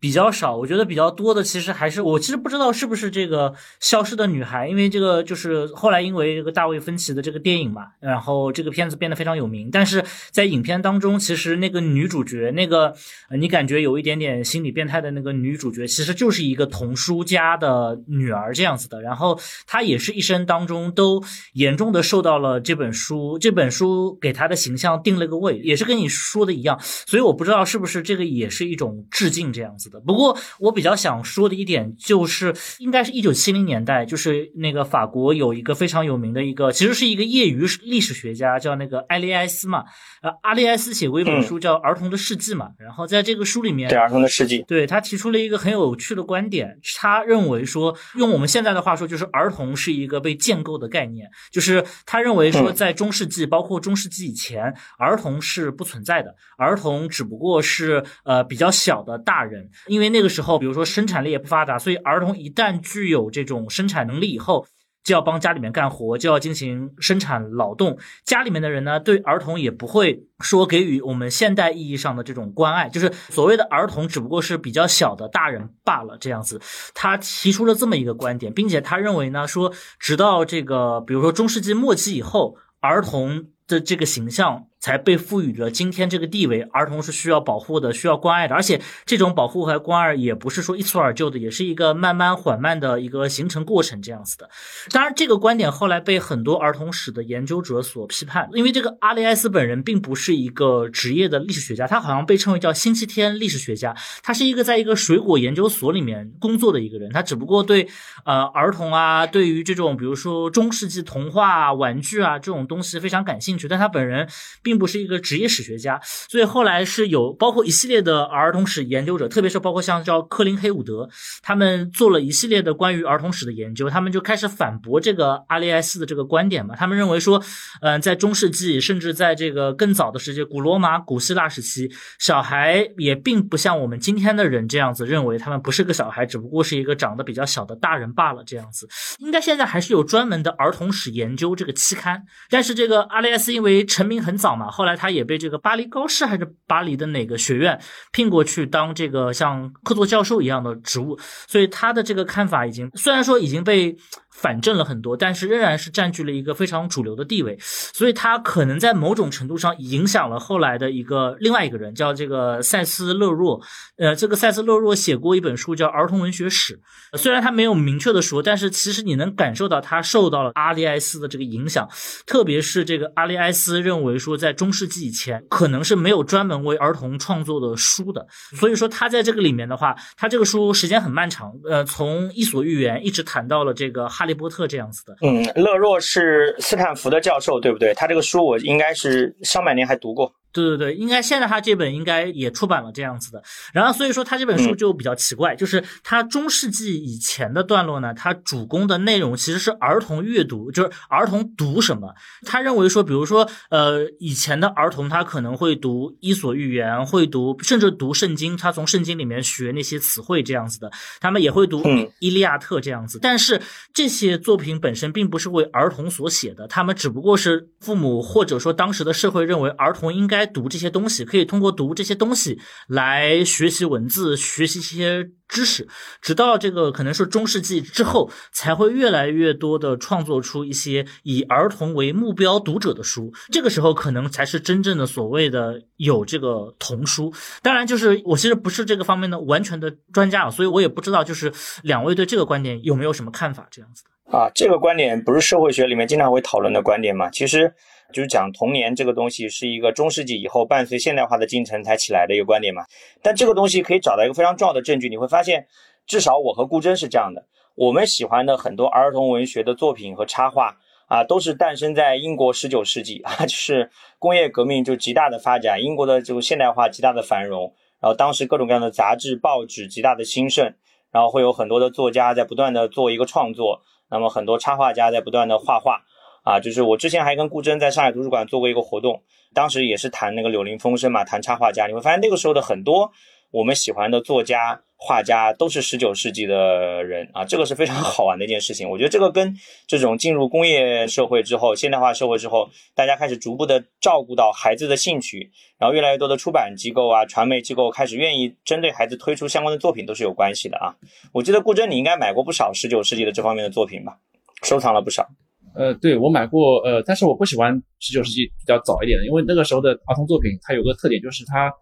[0.00, 9.68] 比较少，我觉得比较多的其实还是我其实不知道是不是这个消失的女孩，因为这个就是后来因为这个大卫芬奇的这个电影嘛，然后这个片子变得非常有名。
[9.70, 12.94] 但是在影片当中，其实那个女主角，那个
[13.38, 19.02] 你感觉有一点点心理变态的那个女主角，其实就是一个童书家的女儿这样子的。
[19.02, 26.80] 然后她也是一生当中都严重的受到了这本书，这本书给她的形象定了个位，也是跟你说的一样。
[26.80, 29.89] 所以我不知道是不是这个也是一种致敬这样子。
[29.98, 39.84] 不过，我比较想说的一点就是，应该是一九七零年代，就是那个法国有一个非常有名的一个，其实是一个业余历史学家，叫那个埃利埃斯嘛。
[40.22, 42.68] 呃，阿利埃斯写过一本书叫《儿童的世纪》嘛。
[42.78, 59.70] 然后在这个书里面，对《儿童的世纪》，对他提出了一个很有趣的观点，他认为说，用我们现在的话说，就是儿童是一个被建构的概念，就是他认为说，在中世纪，包括中世纪以前，儿童是不存在的，儿童只不过是呃比较小的大人。
[59.86, 64.66] 因为那个时候，比如说生产力也不发达，所以儿童一旦具有这种生产能力以后，
[65.02, 67.98] 就要帮家里面干活，就要进行生产劳动。
[68.24, 76.18] 家里面的人呢，对儿童也不会说给予我们现代意义上的这种关爱，就是所谓的儿童只不过是比较小的大人罢了。
[76.20, 76.60] 这样子，
[76.94, 83.46] 他提出了这么一个观点，并且他认为呢，说直到这个比如说中世纪末期以后，儿童。
[83.70, 84.66] 的这个形象。
[84.80, 94.48] 才被赋予了今天这个地位，儿童是需要保护的，需要关爱的，而且这种保护和关爱也不是说一蹴而就的，也是一个慢慢缓慢的一个形成过程这样子的。
[94.90, 107.86] 当然，这个观点后来被很多儿童史的研究者所批判，因为这个阿利埃斯本人并不是一个职业的历史学家，他好像被称为叫星期天历史学家，他是一个在一个水果研究所里面工作的一个人，他只不过对
[108.24, 114.28] 呃儿童啊，对于这种比如说中世纪童话啊、玩具啊这种东西非常感兴趣，但他本人
[114.62, 114.80] 并。
[114.80, 121.06] 不是一个职业史学家，所以后来是有包括一系列的儿童史研究者，特别是包括像叫科林黑伍德，
[121.42, 126.74] 他们做了一系列的关于儿童史的研究，他们就开始反驳这个阿利埃斯的这个观点嘛。
[126.74, 127.42] 他们认为说，
[127.82, 138.88] 嗯，在中世纪，甚至在这个更早的时期，古罗马、古希腊时期，小孩也并不像我们今天的人这样子认为他们不是个小孩，只不过是一个长得比较小的大人罢了这样子。
[139.18, 144.70] 应该现在还是有专门的儿童史研究这个期刊，但是这个阿利埃斯因为成名很早嘛。
[144.70, 147.80] 后来他也被这个巴黎高师还是巴黎的哪个学院
[148.12, 153.96] 聘过去当这个像客座教授一样的职务，所以他的这个看法已经虽然说已经被。
[154.30, 163.60] 反正了很多，但是仍然是占据了一个非常主流的地位，所以他可能在某种程度上影响了后来的一个另外一个人，叫这个塞斯勒若。
[163.96, 166.80] 呃，这个塞斯勒若写过一本书叫《儿童文学史》，
[167.18, 171.86] 虽然他没有明确的说，但是其实你能感受到他受到了阿利埃斯的这个影响，
[172.24, 184.34] 特别是这个阿利埃斯认为说，在中世纪以前可能是没有专门为儿童创作的书的，所以说他在这个里面的话，他这个书时间很漫长，呃，从《伊索寓言》一直谈到了这个哈利。
[184.40, 187.92] 波特这样子的，嗯，乐若是斯坦福的教授，对不对？
[187.92, 190.32] 他这个书我应该是上半年还读过。
[190.52, 202.12] 对对对，应该现在他这本应该也出版了这样子的，然后所以说他这本书就比较奇怪，就是他中世纪以前的段落呢，他主攻的内容其实是儿童阅读，就是儿童读什么。
[202.44, 210.90] 他认为说，比如说，呃，以前的儿童他可能会读《伊索寓言》，会读甚至读圣经，他从圣经里面学那些词汇这样子的。
[211.20, 211.80] 他们也会读
[212.18, 213.62] 《伊利亚特》这样子，但是
[213.94, 220.39] 这些作品本身并不是为儿童所写的，他们只不过是父母或者说当时的社会认为儿童应该。
[220.40, 225.86] 来读这些东西，可以通过读这些东西来学习文字，学习一些知识。
[226.22, 233.32] 直到这个可能是中世纪之后，才会越来越多的创作出一些以儿童为目标读者的书。
[233.52, 237.32] 这个时候，可能才是真正的所谓的有这个童书。
[237.62, 243.68] 当然，就是我其实不是这个方面的完全的专家啊，所以我也不知道，就是两位对这个观点有没有什么看法？
[243.70, 247.28] 这样子的啊，这个观点不是社会学里面经常会讨论的观点嘛？
[247.30, 247.74] 其实。
[248.12, 252.82] 就是讲童年这个东西是一个中世纪以后伴随现代化的进程才起来的一个观点嘛。
[253.22, 255.66] 但这个东西可以找到一个非常重要的证据，你会发现，
[256.06, 257.46] 至少我和顾真是这样的。
[257.76, 270.74] 我们喜欢的很多儿童文学的作品和插画啊，都是诞生在英国十九世纪啊，就是工业革命就极大的发展，英国的这个现代化极大的繁荣，然后当时各种各样的杂志报纸极大的兴盛，
[271.10, 276.02] 然后会有很多的作家在不断的做一个创作，那么很多插画家在不断的画画。
[276.50, 279.22] 啊，就是我之前还跟顾真在上海图书馆做过一个活动，
[279.54, 281.86] 当时也是谈那个柳林风声嘛，谈插画家。
[281.86, 283.12] 你会发现那个时候的很多
[283.52, 288.88] 我们喜欢的作家、画家都是十九世纪的人啊，这个是非常 好玩的一件事情。
[288.90, 289.54] 我觉得这个跟
[289.86, 300.94] 这种进入工业社会之后、现代化社会之后，大家开始逐步的照顾到孩子的兴趣，然后越来越多的出版机构啊、传媒机构开始愿意针对孩子推出相关的作品，都是有关系的啊。
[301.32, 304.18] 我记得顾真你应该买过不少十九世纪的这方面的作品吧，
[304.62, 305.28] 收藏了不少。
[305.74, 311.72] 呃，对我买过，呃，但是我不喜欢十九世纪比较早一点的，因为那个时候的儿童作品，它有个特点就是它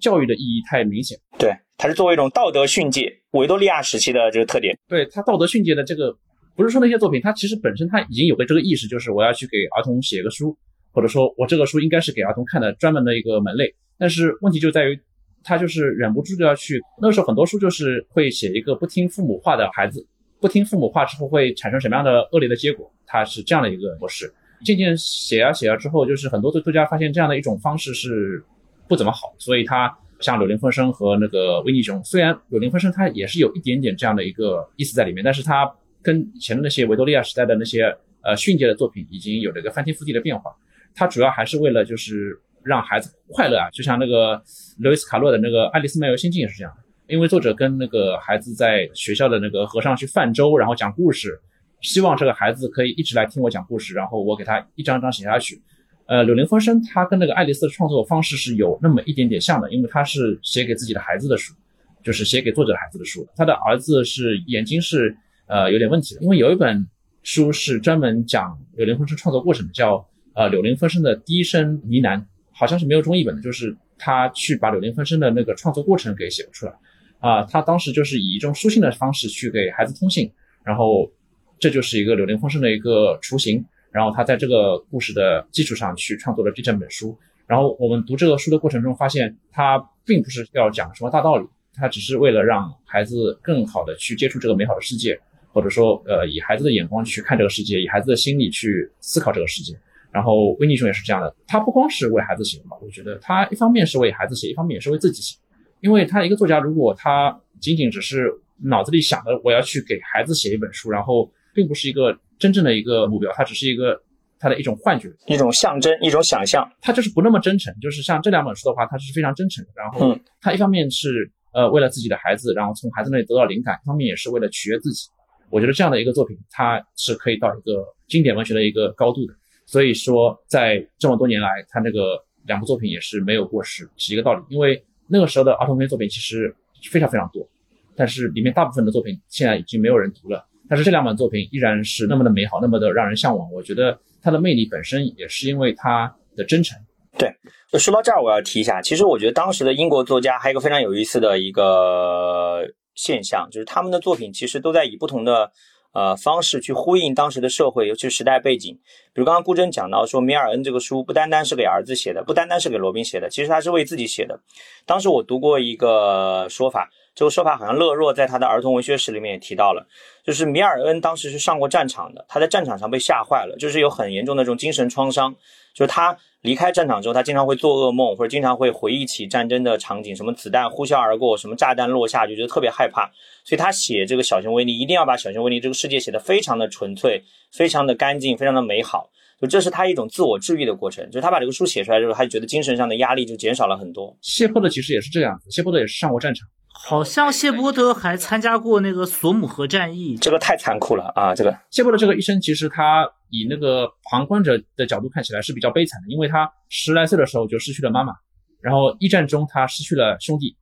[0.00, 1.18] 教育的意义太明显。
[1.38, 4.78] 对，它是作为一种道德训诫，维多利亚时期的这个特点。
[4.88, 6.16] 对它道德训诫的这个，
[6.54, 10.56] 不是说那些作品，它其实本身它已经有个这个意识，就是我要去给儿童写个书，
[10.92, 13.74] 或者说我这个书应该是给儿童看的专门的一个门类。
[13.98, 14.98] 但是问题就在于，
[15.44, 20.06] 他就是忍不住就要去，那个时候很多书就是会写一个不听父母话的孩子。
[20.40, 22.92] 不听父母话之后会产生什么样的恶劣的结果？
[23.06, 24.32] 它是这样的一个模式。
[24.64, 28.42] 渐渐写啊写啊之后，就是很多的作家发现这样的一种方式是
[28.88, 35.70] 不怎么好，所以他像柳林风声和那个维尼熊，虽然柳林风声它也是有一点点这样的一个意思在里面，但是它
[36.02, 40.50] 跟以前的那些维多利亚时代的那些呃训诫的作品已经有了一个翻天覆地的变化。
[40.94, 44.42] 它主要还是为了就是让孩子快乐啊，就像那个
[44.78, 46.82] 刘易斯卡洛的那个《爱丽丝漫游仙境》也是这样的。
[47.08, 51.38] 因为作者跟那个孩子在学校的那个和尚去泛舟，然后讲故事，
[51.80, 55.62] 希望这个孩子可以一直来听我讲故事，然后我给他一张张写下去。
[56.06, 61.54] 呃，柳林风声他跟那个爱丽丝的创作方式是有那么一点点像的，因为他是写给自己的孩子的书，
[62.02, 63.26] 就是写给作者孩子的书。
[63.36, 65.16] 他的儿子是眼睛是
[65.46, 66.86] 呃有点问题的，因为有一本
[67.22, 76.72] 书是专门讲柳林风声创作过程的，叫呃柳林风声的低声呢喃，好像是没有中译本的，就是他去把柳林风声的那个创作过程给写出来。
[77.18, 80.30] 啊，他当时就是以一种书信的方式去给孩子通信，
[80.64, 81.10] 然后
[81.58, 83.64] 这就是一个柳林风声的一个雏形。
[83.92, 87.16] 然后他在这个故事的基础上去创作了这整本书。
[87.46, 95.18] 然后我们读这个书的过程中，发现他并不是要讲什么大道理，他只是为了让孩子更好的去接触这个美好的世界，
[95.50, 99.74] 或者说，呃，以孩子的眼光去看这个世界，以孩子的心理去思考这个世界。
[100.12, 105.38] 然后维尼熊也是这样的，他不光是为孩子写嘛，我觉得他一方面是为孩子写，一方面也是为自己写。
[105.80, 114.02] 因为他一个作家，如果他仅仅只是脑子里想的我要去给孩子写一本书，然后并不是一个真正的一个目标，他只是一个。
[114.38, 117.74] 他的一种幻觉，一种象征，一种想象，他就是不那么真诚。
[117.80, 119.70] 就是像这两本书的话，它是非常真诚的。
[119.74, 125.08] 然后，他一方面是呃为了自己的孩子，然后从孩子那里得到灵感；一方面也是为了取悦自己。
[125.48, 129.32] 我觉得这样的一个作品，它是可以到一个经典文学的一个高度的。
[129.64, 134.42] 所以说，在这么多年来，他那个两部作品也是没有过时，是一个道理。
[134.50, 136.54] 因为那个时候的儿童文学作品其实
[136.90, 137.46] 非常非常多，
[137.94, 140.46] 但是里面大部分的作品现在已经没有人读了。
[140.68, 143.50] 但是这两本作品依然是那么的美好，那么的让人向往。
[143.52, 143.98] 我觉得。
[144.22, 146.76] 它的魅力本身也是因为它的真诚。
[147.16, 147.32] 对，
[147.78, 152.66] 说到这儿，我要提一下，其实我觉得当时的英国作家还有一个非常有意思的一个
[152.96, 155.48] 现象，就是他们的作品其实都在以不同的
[155.96, 158.74] 呃方式去呼应当时的社会，尤其是时代背景。
[159.14, 164.38] 比如刚刚顾真讲到说，米尔恩这个书不单单是给儿子写的，不单单是给罗宾写的，其实他是为自己写的。
[164.84, 166.90] 当时我读过一个说法。
[167.16, 169.84] 这个说法好像勒若在他的儿童文学史里面也提到了，
[170.22, 175.34] 就是米尔恩当时是上过战场的，他在战场上被吓坏了，就是有很严重的这种精神创伤，
[175.74, 183.10] 就是他离开战场之后，他经常会做噩梦，或者经常会回忆起战争的场景，什么子弹呼啸而过，什么炸弹落下，就觉得特别害怕，
[183.46, 187.18] 所以他写这个小熊维尼一定要把小熊维尼这个世界写得非常的纯粹，
[187.50, 189.08] 非常的干净，非常的美好，
[189.40, 194.14] 就这是他一种自我治愈的过程，就是他把这个书写出来之后，他就觉得精神上的压力就减少了很多。
[194.20, 196.46] 谢泼的其实也是这样，谢泼的也是上过战场。
[196.78, 201.34] 好像谢波德还参加过那个索姆河战役，这个太残酷了啊！
[201.34, 208.12] 这个谢波德这个一生，其实他以那个旁观者的角度看起来是比较悲惨的，因为他十来岁的时候就失去了妈妈，
[208.60, 210.54] 然后一战中他失去了兄弟，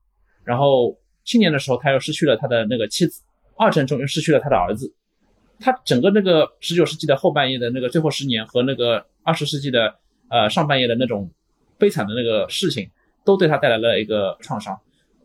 [0.45, 3.21] 然后青年的时候他又失去了他的那个妻子，
[3.59, 4.95] 二战中又失去了他的儿子，
[5.59, 9.95] 他整个那个十九世纪的后半叶的那个最后十年和那个二十世纪的
[10.31, 11.31] 呃上半叶的那种
[11.77, 12.89] 悲惨的那个事情，
[13.27, 14.79] 都对他带来了一个创伤，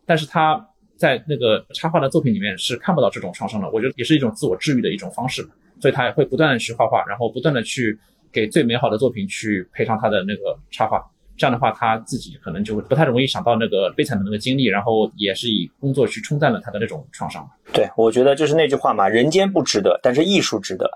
[0.04, 0.66] 但是他。
[1.00, 5.40] 在那个插画的作品里面是看不到这种创伤的，我觉得也是一种自我治愈的一种方式，
[5.80, 7.98] 所以他也会不断的去画画，然后不断的去
[8.30, 11.02] 给最美好的作品去配上他的那个插画，
[11.38, 17.48] 这样的话他自己可能就会不太容易想到那个悲惨的那个经历，然后也是以工作去冲淡了他的那种创伤。
[17.72, 20.86] 对，我觉得就是那句话嘛，人间不值得，但是艺术值得，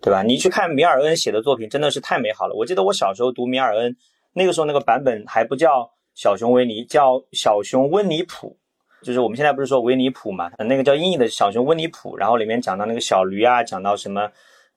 [0.00, 0.24] 对吧？
[0.24, 2.54] 你去看米尔恩写的作品真的是太美好了。
[2.56, 3.94] 我记得我小时候读米尔恩，
[4.34, 8.58] 那个时候那个版本还不叫小熊维尼，叫小熊温尼普。
[9.02, 14.30] 就是我们现在不是说维尼普嘛，那个叫英译的小熊温尼普，然后里面讲到那个小驴啊，讲到什么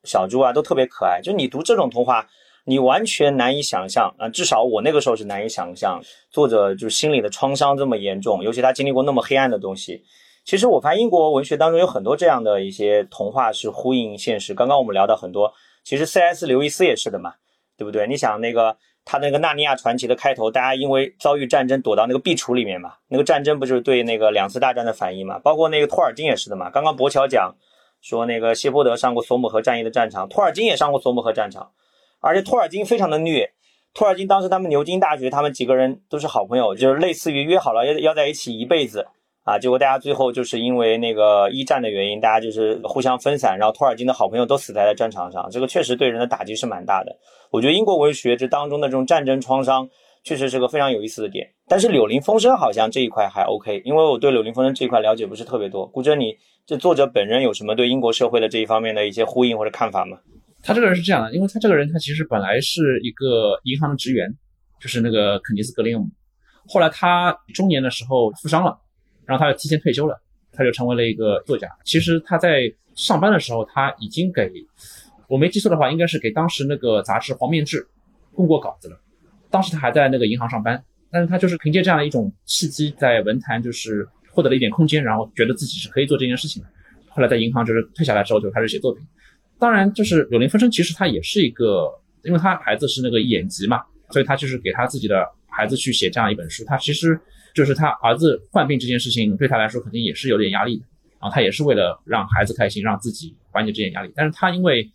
[0.03, 1.21] 小猪啊，都特别可爱。
[1.21, 2.27] 就你读这种童话，
[2.65, 10.03] 你完全难以想象啊，至少我那个时候是难以想象，作者就是心里的创伤这么严重，尤其他经历过那么黑暗的东西。
[10.43, 14.53] 其实我发现英国文学当中有很多这样的一些童话是呼应现实。
[14.53, 16.45] 刚刚我们聊到很多，其实 C.S.
[16.45, 17.33] 刘易斯也是的嘛，
[17.77, 18.07] 对不对？
[18.07, 18.77] 你想那个。
[19.05, 25.37] 他那个《纳尼亚传奇》的开头，大家因为遭遇战争躲到那个壁橱里面嘛，那个战争不就是对那个两次大战的反应嘛？
[25.39, 26.71] 包括那个托尔金也是的嘛。
[26.71, 27.55] 刚刚博乔讲
[28.01, 31.71] 说那个谢泼德上过索姆河战役的战场，托尔金也上过索姆河战场，
[32.19, 33.51] 而且托尔金非常的虐。
[33.93, 39.07] 托尔金当时他们牛津大学，他们几个人都是好朋友，就是类似于约好了要要在一起一辈子。
[39.45, 47.15] 啊，结果大家最后就是因为那个一战的原因，大家就是互相分散，然后托尔金的好朋友都死在了战场上，这个确实对人的打击是蛮大的。
[47.51, 49.88] 我觉得英国文学这当中的这种战争创伤，
[50.23, 51.47] 确实是个非常有意思的点。
[51.67, 55.86] 但是柳林风声好像这一块还 OK，因为我对柳林风声这一块了解不是特别多。
[55.86, 60.17] 顾哲，你这作者本人有什么对英国社会的这一方面的一些呼应或者看法吗？
[60.63, 64.27] 他这个人是这样的，因为他这个人他其实本来是一个银行的职员，
[64.81, 66.08] 就是那个肯尼斯格林姆，
[66.67, 68.75] 后来他中年的时候负伤了。
[69.25, 71.67] 然后他就提前退休了，他就成为了一个作家。
[71.83, 74.49] 其实他在上班的时候，他已经给
[75.27, 77.81] 我没记错的话，应该是给当时那个杂志《黄面志》
[78.33, 78.97] 供过稿子了。
[79.49, 86.69] 当时他还在那个银行上班，但是他就是凭借这样的一种契机，在文坛就是获得了一点空间，然后觉得自己是可以做这件事情的。
[87.09, 89.05] 后来在银行就是退下来之后，就开始写作品。
[89.57, 91.89] 当然，就是《柳林风声》，其实他也是一个，
[92.23, 96.63] 因为他孩子是那个眼疾嘛，所以他就是给他自己的孩子去写这样一本书。
[96.65, 97.19] 他其实。
[97.55, 100.86] 就是他儿子患病这件事情对他来说肯定也是有点压力的，
[101.19, 104.11] 然后他也是为了让孩子开心，让自己缓解这点压力。
[104.13, 104.91] 但是他因为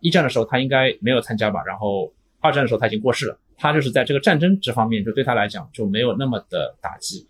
[0.00, 7.26] 一战的时候他应该没有参加吧，然后二战的时候他已经过世了，他就是在这个战争这方面就对他来讲就没有那么的打击。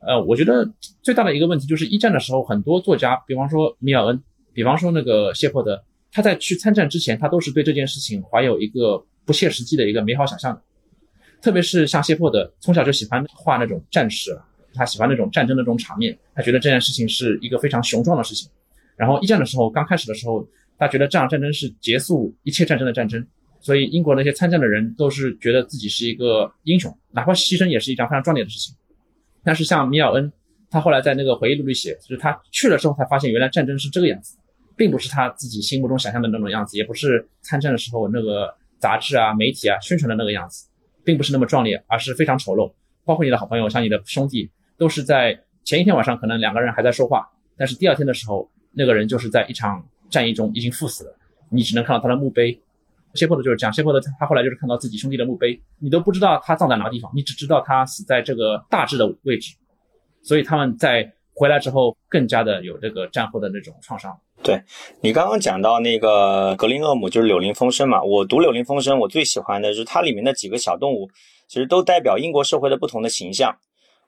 [0.00, 0.70] 呃，我觉得
[1.02, 5.82] 最大的一个问题就是一战的时候，很多作家，比方说米尔恩，比方说那个谢泼德，
[6.12, 10.62] 他在去参战之前，他都是对这件事情怀有一个不切实际的一个美好想象的。
[11.40, 14.36] 特别是像谢泼德，从小就喜欢画那种战士，
[14.74, 18.50] 他喜欢那种战争的这种场面，他觉得这件事情是一个非常雄壮的事情。
[18.96, 20.46] 然后一战的时候刚开始的时候，
[20.78, 23.24] 他觉得这场战争是结束一切战争的战争，
[23.60, 28.74] 所以英国那些参战的人都是觉得自己是一个英雄，哪怕牺牲也是一件非常壮烈的事情。
[29.44, 30.32] 但是像米尔恩，
[30.70, 34.36] 他后来在那个回忆录里写，就是他去了之后才发现，原来战争是这个样子，
[34.76, 40.66] 并不是他自己心目中想象的那种样子，也不是参战的时候那个杂志啊、媒体啊宣传的那个样子，
[41.06, 42.70] 并不是那么壮烈，而是非常丑陋。
[43.04, 51.16] 包括你的好朋友，像你的兄弟，都是在前一天晚上可能两个人还在说话，但是第二天的时候，那个人就是在一场战役中已经赴死了，
[51.48, 52.60] 你只能看到他的墓碑。
[53.14, 59.54] 谢泼德就是讲谢泼德，他后来就是看到自己兄弟的墓碑，你都不知道他葬在哪个地方，你只知道他死在这个大致的位置，
[60.22, 64.18] 所以他们在回来之后更加的有这个战后的那种创伤。
[64.46, 64.62] 对
[65.00, 71.10] 你刚刚讲到那个格林厄姆就是《柳林风声》嘛，我读《柳林风声》，我最喜欢的是它里面的几个小动物，
[71.48, 73.52] 其实都代表英国社会的不同的形象，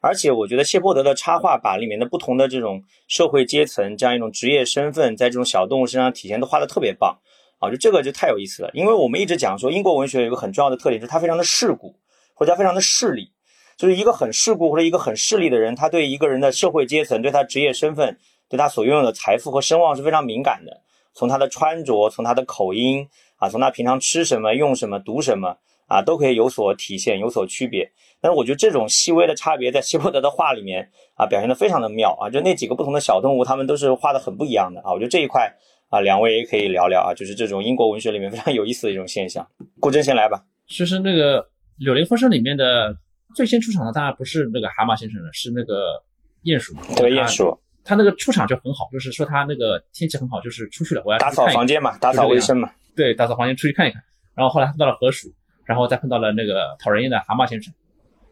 [0.01, 7.19] 而且我觉得谢泼德的插画把里面的不同的这种社会阶层这样一种职业身份在这种小动物身上体现都画的特别棒。
[7.59, 11.93] 啊，就这个就太有意思了，因为我们一直讲说英国文学有一个很重要的特点，就是它非常的世故，
[12.33, 13.33] 或者它非常的势利，
[13.77, 18.17] 就是一个很世故或者一个很势利的人，他对一个人的社会阶层、对他职业身份、
[18.49, 20.81] 对他所拥有的财富和声望是非常敏感的。
[21.15, 27.91] 从他的穿着，从他的口音啊，从他平常吃什么、用什么、读什么啊，都可以有所体现、有所区别。
[28.21, 34.93] 但是我觉得这种细微的差别在希伯德的画里面啊，表现的非常的妙啊，就那几个不同的小动物，他们都是画的很不一样的啊。
[34.93, 35.53] 我觉得这一块。
[35.91, 39.49] 啊，两位也可以聊聊啊，就是这种英国文学里面非常有意思的一种现象。
[39.81, 40.45] 顾真先来吧。
[40.67, 41.41] 其实那个
[41.79, 42.95] 《柳林风声》里面的
[43.35, 45.99] 最先出场的当然不是那个蛤蟆先生了，是那个
[46.45, 46.75] 鼹鼠。
[46.95, 47.59] 对，鼹鼠。
[47.89, 52.71] 他那个出场就很好，就是说他那个天气很好，就是出去了，我要打扫房间嘛，打扫卫生嘛。
[52.95, 54.03] 对，打扫房间出去看一看。
[54.35, 55.33] 然后后来碰到了河鼠，
[55.65, 57.73] 然后再碰到了那个讨人厌的蛤蟆先生。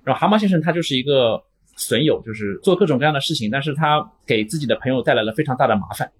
[0.04, 1.42] 然后蛤蟆先生他就是一个
[1.78, 6.10] 损友，就是做各种各样的事情，但是他给自己的朋友带来了非常大的麻烦。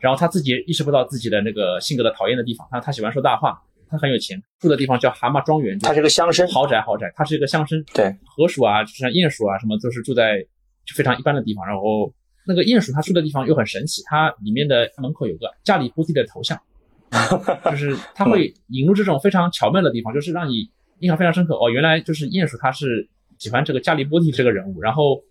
[0.00, 7.84] 然后他自己意识不到自己的那个性格的讨厌的地方，他他喜欢说大话，他很有钱，住的地方叫蛤蟆庄园，他是个乡绅，豪宅豪宅，他是一个乡绅。
[7.94, 10.44] 对，河鼠啊，就像鼹鼠啊，什么都是住在
[10.94, 11.66] 非常一般的地方。
[11.66, 12.12] 然后
[12.46, 16.60] 那个鼹鼠他住的地方又很神奇，它里面的门口有个加里波第的头像，
[17.70, 21.54] 就是他会引入这种非常巧妙的地方，就是让你印象非常深刻。
[21.54, 25.22] 哦，原来就是鼹鼠他是喜欢这个加里波第这个人物，然后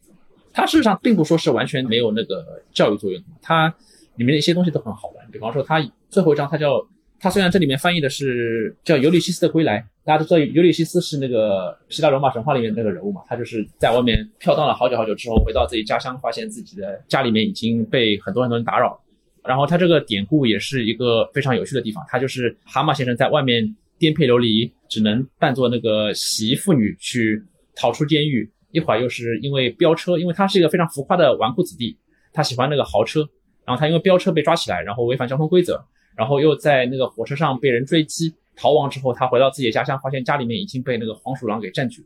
[0.53, 3.73] 他事实上并不说是完全没有那个教育作用，他。
[4.15, 5.79] 里面的一些东西都很好玩，比方说他
[6.09, 6.85] 最后一章，他叫
[7.19, 18.99] 他虽然这里面翻译的是叫尤利西斯的归来，大家都知道尤利西斯是那个希腊罗马神话里面那个人物嘛，他就是在外面飘荡了好久好久之后，回到自己家乡，发现自己的家里面已经被很多很多人打扰，
[19.43, 27.43] 然后他这个典故也是一个非常有趣的地方，他就是蛤蟆先生在外面颠沛流离，只能扮作那个洗衣妇女去
[27.75, 31.97] 逃出监狱，一会儿又是因为飙车，因为他是一个非常浮夸的纨绔子弟，
[32.31, 33.27] 他喜欢那个豪车。
[33.65, 35.79] 然后他因为飙车被抓起来，然后违反交通规则，
[36.19, 42.05] 然后又在那个火车上被人追击逃亡之后，他回到自己的家乡，发现家里面已经被那个黄鼠狼给占据。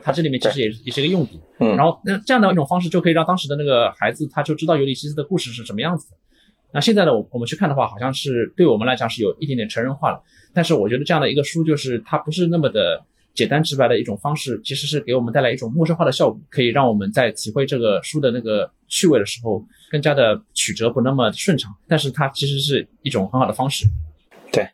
[0.00, 1.40] 他这里面其实也 也是一个用笔。
[1.58, 6.16] 然后那这样的一种方式就可以让当时的那个孩子他就知道尤里西斯的故事是什么样子的。
[6.72, 10.22] 那现在呢，我我们去看的话，好像是对我们来讲是有一点点成人化了。
[10.54, 13.04] 但是我觉得这样的一个书就是它不是那么的。
[13.38, 21.72] 简单直白的一种方式，其实是给我们带来一种陌生化的效果，可以让我们在体会这个书的那个趣味的时候，更加的曲折不那么顺畅。
[21.86, 23.86] 但是它其实是一种很好的方式。
[24.50, 24.68] 对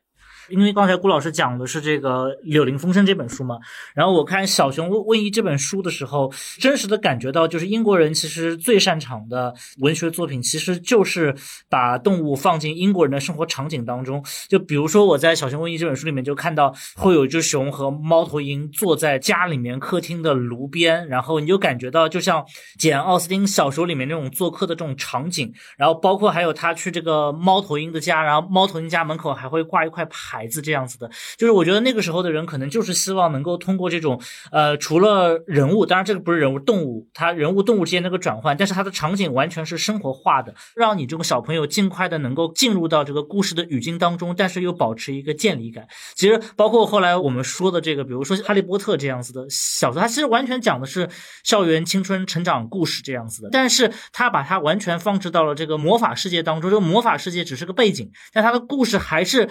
[0.49, 3.59] 因为刚才顾老师讲的是这个《柳林风声》这本书嘛，
[3.95, 11.35] 然后我看《小熊瘟疫》这本书的时候，真实的感觉到，就是英国人其实最擅长的文学作品，其实就是
[11.69, 14.25] 把动物放进英国人的生活场景当中。
[14.49, 22.45] 就比如说我在《小熊瘟疫》这本书里面就看到，会有一只熊和猫头鹰坐在家里面客厅的炉边，然后你就感觉到，就像
[22.79, 25.53] 简·奥斯汀小说里面那种做客的这种场景。
[25.77, 30.34] 然后包括还有他去这个猫头鹰的家，然后猫头鹰家门口还会挂一块牌。
[30.35, 34.21] 孩子这样子的，就是我觉得那个时候的人可能就是希望能够通过这种，
[34.51, 45.87] 呃，除了人物，当然这个不是人物，动物，它人物动物之间那个转换，但是它的场景完全是生活化的，让你这个小朋友尽快的能够进入到这个故事的语境当中，但是又保持一个建立感。
[46.17, 51.09] 其实包括后来我们说的这个，比如说《哈利波特》这样子的小说，它其实完全讲的是
[51.45, 59.49] 校园青春成长故事这样子的，但是它把它完全放置到了这个魔法世界当中，这个魔法世界只是个背景，但它的故事还是。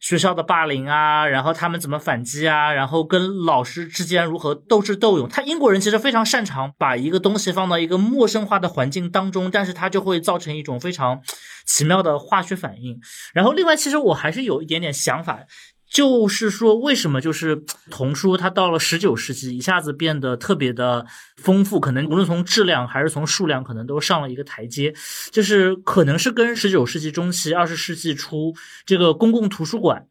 [0.00, 5.28] 学校的霸凌啊，然后他们怎么反击啊，然后跟老师之间如何斗智斗勇。
[5.28, 11.20] 他英国人其实非常擅长把一个东西放到一个陌生化的环境当中，但是他就会造成一种非常
[11.66, 13.00] 奇妙的化学反应。
[13.34, 15.40] 然后另外，其实我还是有一点点想法。
[15.88, 21.06] 就是说，为什么就是童书它到了十九世纪一下子变得特别的
[21.36, 21.78] 丰富？
[21.78, 24.94] 可能无论从质量还是从数量，可能都上了一个台阶。
[25.30, 30.06] 就是可能是跟十九世纪中期、二十世纪初这个公共图书馆。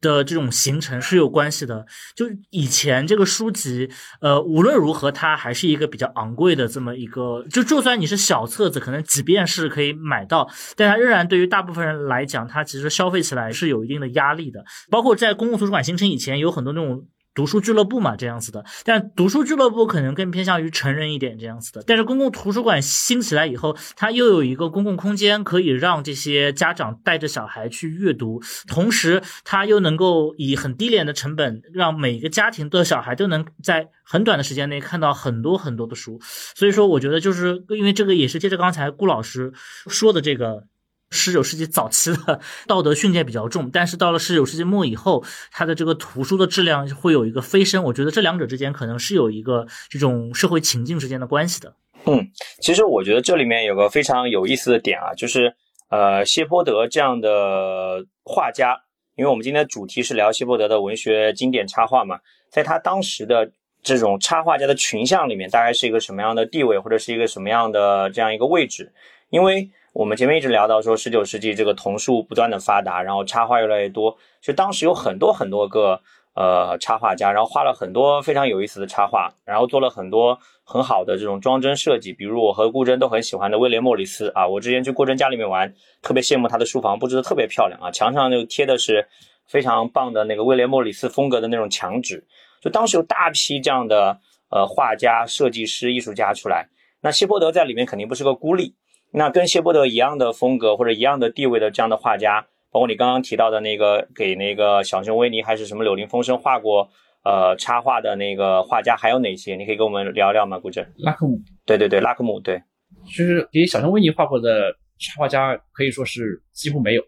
[0.00, 1.84] 的这种形成是有关系的，
[2.14, 3.90] 就以前这个书籍，
[4.20, 14.64] 呃，无论如何，它还是一个比较昂贵的这么一个，就就算你是小册子，可能即便是可以买到，但它仍然对于大部分人来讲，它其实消费起来是有一定的压力的。
[14.90, 17.06] 包括在公共图书馆形成以前，有很多那种。
[17.36, 21.84] 读书俱乐部嘛，这样子的，但读书俱乐部可能更偏向于成人一点这样子的。
[21.86, 36.18] 但是公共图书馆兴起来以后，它又有一个公共空间，可以让这些家长带着小孩去阅读，同时它又能够以很低廉的成本，让每个家庭的小孩都能在很短的时间内看到很多很多的书。
[36.22, 39.52] 所以说，我觉得就是因为这个也是接着刚才顾老师
[39.86, 40.64] 说的这个。
[41.10, 47.84] 十九世纪早期的 道德训诫比较重，但是到了十九世纪末以后，它的这个图书的质量会有一个飞升。
[47.84, 51.74] 我觉得这两者之间可能是有一个这种社会情境之间的关系的。
[52.06, 52.30] 嗯，
[52.60, 55.54] 其实我觉得这里面有个非常有意思的点啊，就是
[55.88, 58.76] 呃，谢泼德这样的画家，
[59.16, 62.18] 因为我们今天的主题是聊谢泼德的文学经典插画嘛，
[62.50, 63.50] 在他当时的
[63.82, 68.92] 这种插画家的群像里面，大概是一个什么样的地位，或者是一个什么样的这样一个位置？
[69.30, 75.98] 因为我们前面一直聊到说，十九世纪这个童书不断的发达，然后插画越来越多，就当时有很多很多个
[76.34, 85.72] 呃插画家，然后画了很多非常有意思的插画，然后做了很多很好的这种装帧设计，比如我和顾真都很喜欢的威廉莫里斯啊，我之前去顾真家里面玩，
[86.02, 89.08] 特别羡慕他的书房布置的特别漂亮啊，墙上就贴的是
[89.46, 92.22] 非常棒的那个威廉莫里斯风格的那种墙纸，
[92.60, 94.18] 就当时有大批这样的
[94.50, 96.68] 呃画家、设计师、艺术家出来，
[97.00, 98.74] 那希波德在里面肯定不是个孤立。
[99.18, 106.86] 那跟谢泼德一样的风格或者一样的地位的这样的画家，包括你刚刚提到的那个给那个小熊维尼还是什么柳林风声画过
[107.24, 109.56] 呃插画的那个画家，还有哪些？
[109.56, 110.58] 你可以跟我们聊聊吗？
[110.58, 112.62] 顾正，拉克姆，对对对，拉克姆，对，
[113.06, 117.02] 其实给小熊维尼画过的插画家可以说是几乎没有，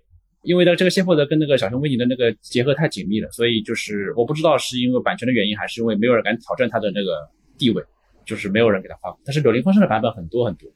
[0.44, 7.28] 因为呢，这个谢泼德跟那个小熊维尼的那个结合太紧密了，所以就是我不知道是因为版权的原因，还是因为没有人敢挑战他的那个
[7.58, 7.84] 地位，
[8.24, 9.14] 就是没有人给他画。
[9.26, 10.66] 但是柳林风声的版本很多很多。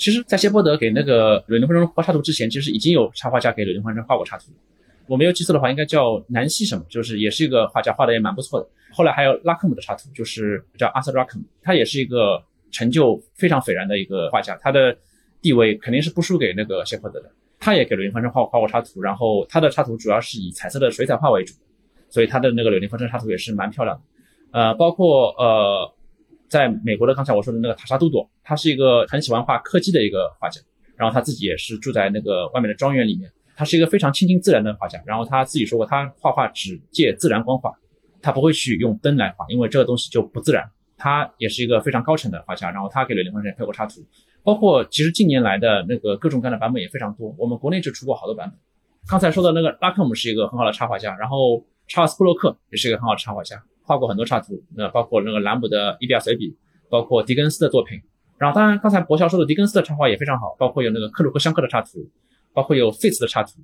[0.00, 4.46] 其实，在谢泼德给那个柳林风声画插图之前，其实已经有插画家给柳林风声画过插图。
[5.06, 8.66] 我没有记错的话，应该叫南希什么，就是也是一个画家，画的也蛮不错的。
[8.94, 14.96] 后来还有拉克姆的插图，就是叫阿瑟拉克姆，他也是一个成就非常斐然的一个画家，他的
[15.42, 17.30] 地位肯定是不输给那个谢泼德的。
[17.58, 21.52] 他也给柳林风声画画过插图，然后他的插图主要是以彩色的水彩画为主，
[22.08, 24.02] 所以他的那个柳林风声插图也是蛮漂亮的。
[24.58, 25.92] 呃，包括呃。
[26.50, 30.60] 在美国的刚才我说的那个塔莎杜朵，他是一个很喜欢画柯基的一个画家，
[30.96, 35.00] 然后他自己也是住在那个外面的庄园里面，他是一个非常亲近自然的画家。
[35.06, 37.72] 然后他自己说过，他画画只借自然光画，
[38.20, 40.68] 他不会去用灯来画，因为这个东西就不自然。
[40.98, 44.04] 他也是一个非常高产的画家，然后他给了林风生配过插图，
[44.42, 48.58] 包括其实近年来的那个各种各样的版本也非常多，我们国内就出过好多版本。
[49.08, 53.56] 刚才说的那个拉克姆是一个很好的插画家，然后查尔斯布洛克也是一个很好的插画家。
[53.90, 56.48] 画过很多插图，那包括那个兰姆的《伊利亚随笔》，
[56.88, 58.00] 包括狄更斯的作品。
[58.38, 62.08] 然后，当然刚才博乔说的狄更斯的插画也非常好，包括有那个克鲁克香克的插图，
[62.52, 63.58] 包括有费茨的插图。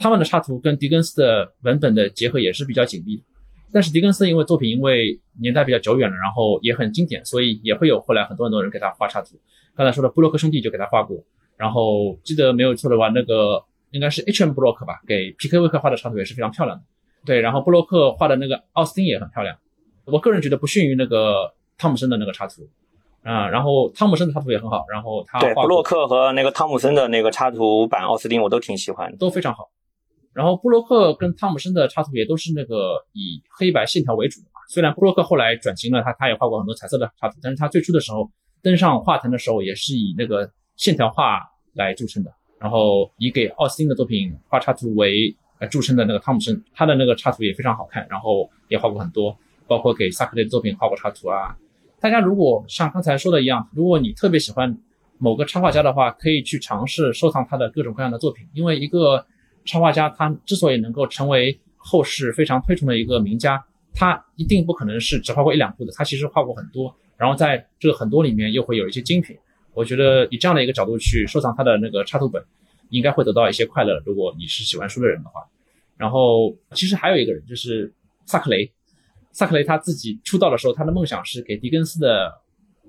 [0.00, 3.22] 他们的插图跟狄更斯的文本的结合也是比较紧密的。
[3.72, 9.38] 但是狄更斯因为作品因为年代比较久远了，然后也很经典，所以也会有后来很多很多人给他画插图。
[9.76, 11.16] 刚才说的布洛克兄弟就给他画过，
[11.56, 14.52] 然后记得没有错的话，那个应该是 H.M.
[14.52, 16.84] 布洛克吧，给皮克威克画的插图也是非常漂亮的。
[17.24, 19.56] 对，然后布洛克画的那个奥斯汀也很漂亮，
[20.06, 22.66] 我个人觉得不逊于那个汤姆森的那个插图，
[23.22, 29.70] 啊，然后汤姆森的插图也很好，然后他对布洛克和那个汤姆森的那个插图版奥斯汀我都挺喜欢，都非常好。
[30.32, 38.30] 然后布洛克跟汤姆森的插图也都是那个以黑白线条为主的嘛，虽然布洛克后来转型了，他他也画过很多彩色的插图，但是他最初的时候
[38.62, 41.42] 登上画坛的时候也是以那个线条画
[41.74, 45.36] 来著称的，然后以给奥斯汀的作品画插图为。
[45.60, 49.36] 呃，著称的那个汤姆森，他的那个插图也非常好看，然后也画过很多，
[49.68, 51.54] 包括给萨克雷的作品画过插图啊。
[52.00, 54.74] 大家如果像刚才说的一样，如果你特别喜欢
[55.18, 59.24] 某个插画家的话，可以去尝试收藏他的各种各样的作品，因为一个
[59.66, 69.36] 插画家他之所以能够成为后世非常推崇的一个名家，他一定不可能是只画过一两部的，他其实画过很多，然后在这个很多里面又会有一些精品。
[69.74, 72.42] 我觉得以这样的一个角度去收藏他的那个插图本。
[72.90, 75.40] 应该会得到一些快乐，如果你是喜欢书的人的话。
[75.96, 77.92] 然后其实还有一个人就是
[78.26, 78.70] 萨克雷，
[79.32, 82.32] 萨克雷他自己出道的时候，他的梦想是给狄更斯的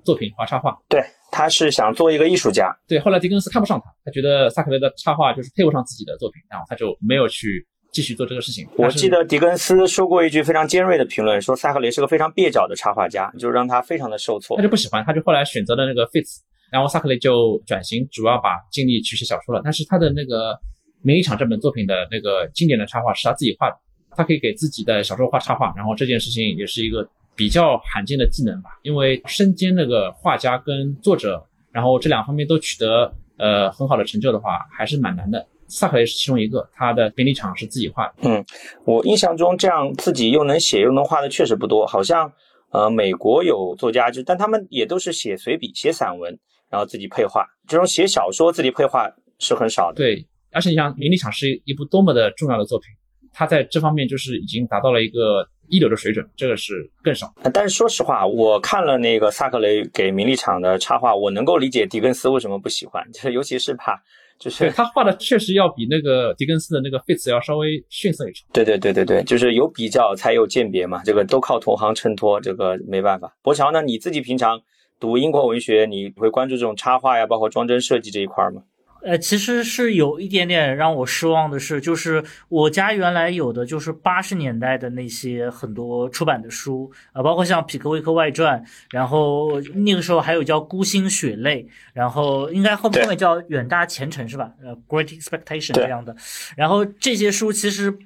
[0.02, 0.76] 作品画插画。
[0.88, 0.98] 对，
[1.30, 2.74] 他是想做一个艺术家。
[2.88, 8.66] 对，后来狄更斯看不上他，他觉得萨克雷的插画就是配不上自己的作品，然后他就没有去继续做这个事情。
[8.76, 14.56] 我记得狄更斯说过一句非常尖锐的评论，说萨克雷是个非常蹩脚的插画家，就让他非常的受挫。
[14.56, 16.38] 他就不喜欢，他就后来选择了那个 Fitz，
[16.72, 19.60] 然后萨克雷就转型，主要把精力去写小说了。
[19.62, 20.58] 但是他的那个。
[21.04, 23.76] 《名利场》这本作品的那个经典的插画是他自己画的，
[24.16, 27.04] 他可以给自己的小说画插画，然后这件事情也是一个
[27.34, 35.44] 比较罕见的技能吧，因为身兼那个画家跟作者，然后这两方面都取得呃很好的成就的话，还是蛮难的。
[35.66, 38.14] 萨克雷是其中一个，他的《名利场》是自己画的。
[38.18, 38.44] 嗯，
[38.84, 42.32] 我印象中这样自己又能写又能画的确实不多，好像
[42.70, 46.38] 呃美国有作家，就但他们也都是写随笔、写散文，
[46.72, 49.08] 然后自己配画，这种写小说自己配画
[49.38, 49.96] 是很少的。
[49.96, 50.26] 对。
[50.54, 52.88] 而且你想，《名利场》是一部多么的重要的作品，
[53.32, 57.32] 它在这方面就是已经达到了一个一流的水准，这个是更少。
[57.54, 63.98] 但是说实话，我看了那个萨克雷给《名利场》的插画，我能够理解狄更斯为什么不喜欢，就是尤其是怕，
[64.38, 68.44] 就是他画的确实要比那个狄更斯的那个《费茨》要稍微逊色一筹。
[68.52, 73.34] 对对对对对，就是有比较才有鉴别嘛，这个都靠同行衬托，这个没办法。
[73.40, 74.60] 博乔呢，你自己平常
[75.02, 78.62] 读英国文学，你会关注这种插画呀，包括装帧设计这一块吗？
[79.02, 94.52] 呃，其实是有一点点让我失望的是，就是我家原来有的就是八十年代的那些很多出版的书啊，包括像《匹克威克外传》，然后那个时候还有叫《孤星血泪》，然后应该后后面叫《远大前程》是吧？
[94.62, 96.14] 呃，《Great Expectation》这样的，
[96.56, 97.98] 然后这些书其实。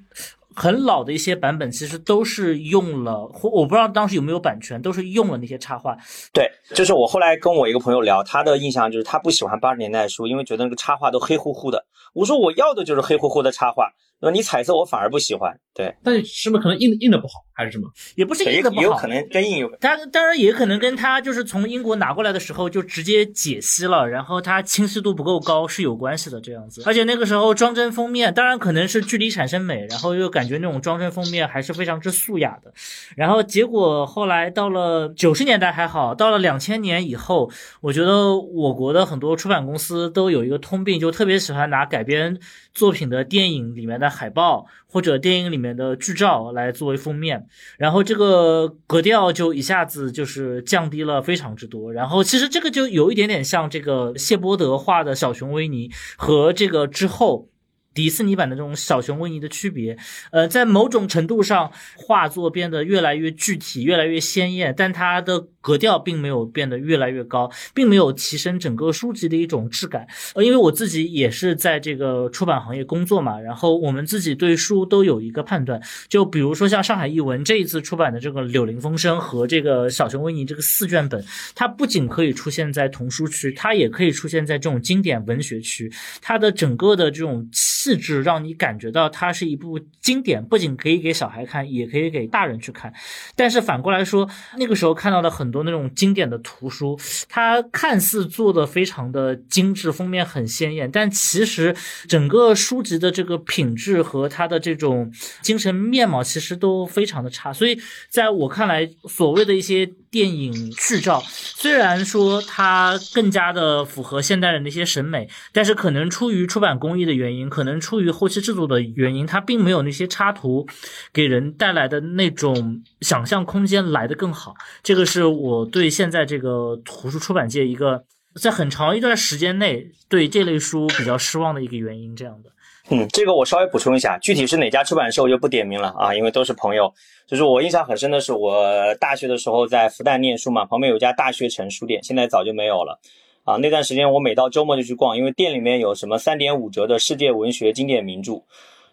[0.59, 5.95] 很老的一些版本，其实都是用了，我不知道当时有没有版权，都是用了那些插画。
[6.33, 11.85] 对，就是我后来跟我一个朋友聊，他的印象就是他不喜欢八十年代的书，因为觉得那个插画都黑乎乎的。
[12.15, 13.91] 我说我要的就是黑乎乎的插画。
[14.19, 17.87] 那你彩色我反而不喜欢，对，但是是不是可能印印的不好，还是什么？
[18.15, 19.69] 也不是印的不好，有可能跟印有。
[19.79, 26.81] 他当然也可能跟他就是从英国拿过来的时候就直接解析了，然后它清晰度不够高是有关系的这样子。
[26.83, 32.73] 而且那个时候装帧封面，当然可能是距离产生美，然后又感觉那种装帧封面还是非常之素雅的。
[33.15, 37.51] 然后结果后来到了九十年代还好，到了两千年以后，
[37.81, 42.39] 我觉得我国的很多出版公司都有一个通病，就特别喜欢拿改编
[42.73, 44.07] 作品的电影里面的。
[44.09, 47.45] 海报或者电影里面的剧照来作为封面，
[47.77, 51.93] 然后这个格调就一下子就是降低了非常之多。
[51.93, 57.49] 然后其实这个就有一点点像这个谢波德画的小熊维尼和这个之后。
[57.93, 59.97] 迪士尼版的这种小熊维尼的区别，
[60.29, 70.07] 呃，在某种程度上，画作变得越来越具体，越来越鲜艳，但它的格调并没有变得越来越高，并没有提升整个书籍的一种质感。
[70.33, 81.21] 呃，因为我自己也是在这个出版行业工作嘛，然后我们自己对书都有一个判断，就比如说像上海译文这一次出版的这个《柳林风声》和这个小熊维尼这个四卷本，
[81.53, 85.91] 它不仅可以出现在童书区，它也可以出现在这种经典文学区，
[86.21, 87.45] 它的整个的这种。
[87.51, 92.91] 气质让你感觉到它是一部经典，不仅可以给小孩看，也可以给大人去看。
[93.35, 96.97] 但是反过来说，那个时候看到的很多有那种经典的图书，
[97.27, 101.75] 它看似做的非常的精致，封面很鲜艳，但其实
[102.07, 107.51] 整个书籍的这个品质和它的这种精神面貌其实都非常的差。
[107.51, 107.77] 所以
[108.09, 117.77] 在我看来，所谓的一些电影剧照，虽然说它更加的符合现代人的一些审美，但是可能出于出版工艺的原因，可能。
[117.79, 120.67] 出于后期制作的原因，它并没有那些插图
[121.13, 124.55] 给人带来的那种想象空间来的更好。
[124.83, 128.03] 这个是我对现在这个图书出版界一个
[128.35, 132.15] 在很长一段时间内对这类书比较失望的一个原因。
[132.15, 132.49] 这样的，
[132.89, 136.93] 嗯，这个我稍微补充一下，具体是哪家出版社我就不点名了啊，因为都是朋友。
[137.25, 142.97] 就是我印象很深的是，我大学的时候在复旦念书嘛，旁边有家大学城书店，现在早就没有了。
[143.43, 148.41] 啊，那段时间我每到周末就去逛，因为店里面有什么三点五折的世界文学经典名著，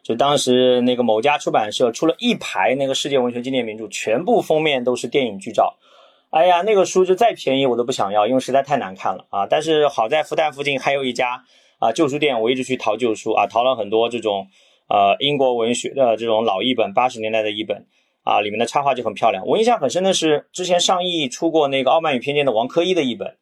[0.03, 5.73] 就当时那个某家出版社出了一排那个世界文学经典名著，全部封面都是电影剧照。
[6.31, 9.47] 哎呀，那个书就再便宜我都不想要，因为实在太难看了啊。
[9.49, 11.45] 但是好在复旦附近还有一家
[11.79, 14.47] 啊旧书店，我一直去淘旧书啊，淘了很多这种
[14.89, 17.87] 呃英国文学的这种老译本，八十年代的译本
[18.23, 19.47] 啊，里面的插画就很漂亮。
[19.47, 23.37] 我印象很深的是之前上译出过那个《傲慢与偏见》的王珂一的译本。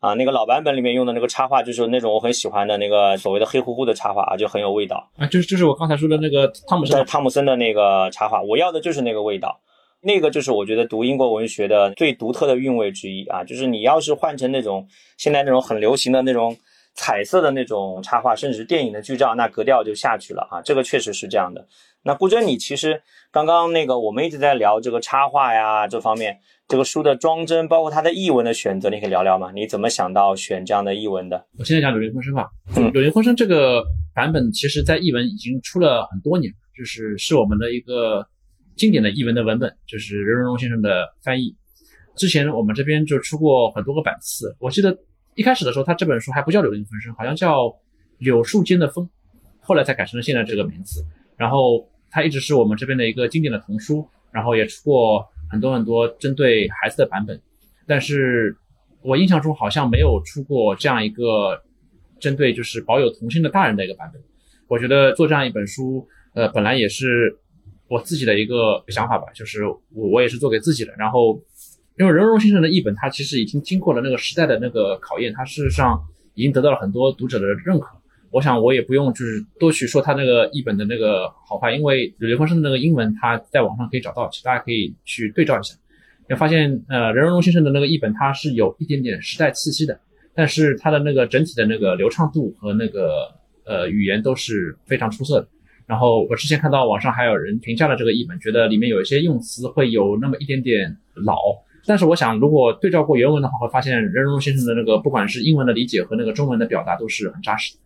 [0.00, 5.26] 啊，那个老版本里面用的那个插画，就是那种我很喜欢的那个所谓的黑乎乎的插画啊，就很有味道啊。
[5.26, 9.58] 就是就是我刚才说的那个汤姆森汤姆森的那个插画，我要的就是那个味道。
[10.00, 13.42] 那个就是我觉得读英国文学的最独特的韵味之一啊。
[13.42, 14.86] 就是你要是换成那种
[15.16, 16.56] 现在那种很流行的那种
[16.98, 20.60] 彩色的那种插画，甚至是电影的剧照，那格调就下去了啊。
[20.60, 21.64] 这个确实是这样的。
[22.02, 26.36] 那顾真，你其实刚刚那个我们一直在聊这个插画呀这方面，
[26.66, 29.52] 这个书的装帧，包括它的译文的选择，你可以聊聊吗？
[29.54, 31.46] 你怎么想到选这样的译文的？
[31.56, 33.84] 我现在讲《柳林风声》吧，嗯《柳林风声》这个
[34.14, 38.26] 版本其实在译文已经出了很多年，就是是我们的一个
[38.76, 41.54] 经典的译文的文本，就是任荣荣先生的翻译。
[42.16, 44.96] 之前我们这边就出过很多个版次，我记得
[45.38, 47.66] 一开始的时候，他这本书还不叫《柳林风声》，好像叫
[48.18, 49.04] 《柳树间的风》，
[49.60, 51.06] 后来才改成了现在这个名字。
[51.36, 57.40] 然后它一直是我们这边的一个经典的童书，然后也出过很多很多针对孩子的版本，
[57.86, 58.56] 但是
[59.00, 61.62] 我印象中好像没有出过这样一个
[62.18, 64.20] 针对就是保有童心的大人的一个版本。
[64.66, 67.38] 我觉得做这样一本书，呃，本来也是
[67.86, 70.92] 我自己的一个想法吧，就是我我也是做给自己的。
[70.98, 71.40] 然后，
[71.98, 76.00] 因为任荣先生的译本，他其实已经经过了那个时代的那个考验，他事实上
[76.34, 77.88] 已经得到了很多读者的认可。
[78.30, 85.74] 我想我也不用就是多去说他那个译本的那个好坏，因为柳风生的那个英文他在网上可以找到，其实大家可以去对照一下，
[86.28, 89.98] 会发现呃任荣荣先生的那个译本它是有一点点时代气息的，
[90.34, 93.34] 但是它的那个整体的那个流畅度和那个
[93.64, 95.48] 呃语言都是非常出色的。
[95.86, 101.34] 然后我之前看到网上还有人评价了这个译本，觉得里面有一些用词会有那么一点点老。
[101.88, 107.80] 但是我想，如果对照过原文的话，会发现任荣荣先生的那个不管是英文的理解和那个中文的表达都是很扎实的。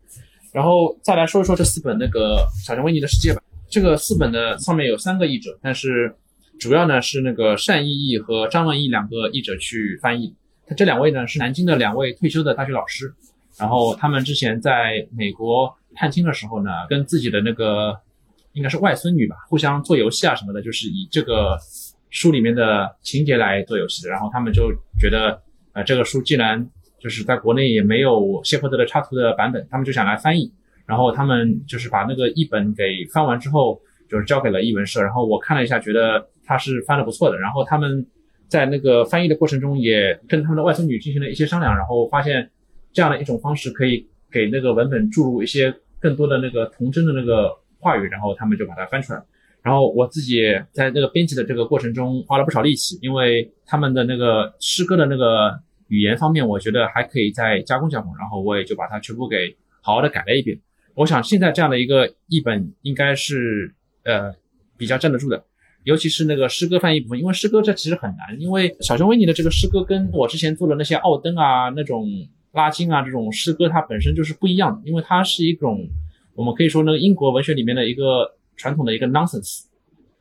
[0.51, 3.41] 然后再来说一说这四本那个小熊维尼的世界吧。
[3.71, 6.13] 这个四本的上面有三个译者，但是
[6.59, 10.35] 主要呢是那个单义义和张文义两个译者去翻译。
[10.67, 13.15] 他这两位呢是南京的两位退休的大学老师，
[13.57, 17.97] 然后他们之前在美国探亲的时候呢，跟自己的那个
[18.53, 21.57] 应该是外孙女吧，互相做游戏啊什么的，就是以这个
[22.13, 24.11] 书里面的情节来做游戏的。
[24.11, 25.43] 然后他们就觉得，
[25.73, 26.65] 呃，这个书既然
[27.01, 30.53] 就是在国内也没有谢泼德的插图的版本，他们就想来翻译。
[30.87, 35.03] 然后他们就是把那个译本给翻完之后，就是交给了译文社。
[35.03, 37.39] 然后我看了一下，觉得他是翻的不错的。
[37.39, 38.07] 然后他们
[38.47, 42.51] 在那个翻译的过程中，也跟他们的外孙女进行了一些商量，然后发现
[42.93, 49.25] 这样的一种方式可以给那个文本注入一些更多的那个童真的那个话语，然后他们就把它翻出来了。
[49.63, 50.43] 然后我自己
[50.73, 55.59] 在那个编辑的这个过程中花了不少力气，因为他们的那个诗歌的那个
[55.89, 60.59] 语言方面，我觉得还可以再加工加工，然后我也就把它全部给好好的改了一遍。
[60.95, 63.73] 我想现在这样的一个译本应该是
[64.05, 64.35] 呃
[64.77, 65.45] 比较站得住的，
[65.85, 72.07] 尤其是那个诗歌翻译部分，因为诗歌这其实很难，因为小熊维尼的这个诗歌跟我之前做的那些奥登啊那种
[72.53, 75.89] 拉金啊这种诗歌，它本身就是不一样的，因为它是一种
[76.35, 79.63] 我们可以说那个英国文学里面的一个传统的一个 nonsense，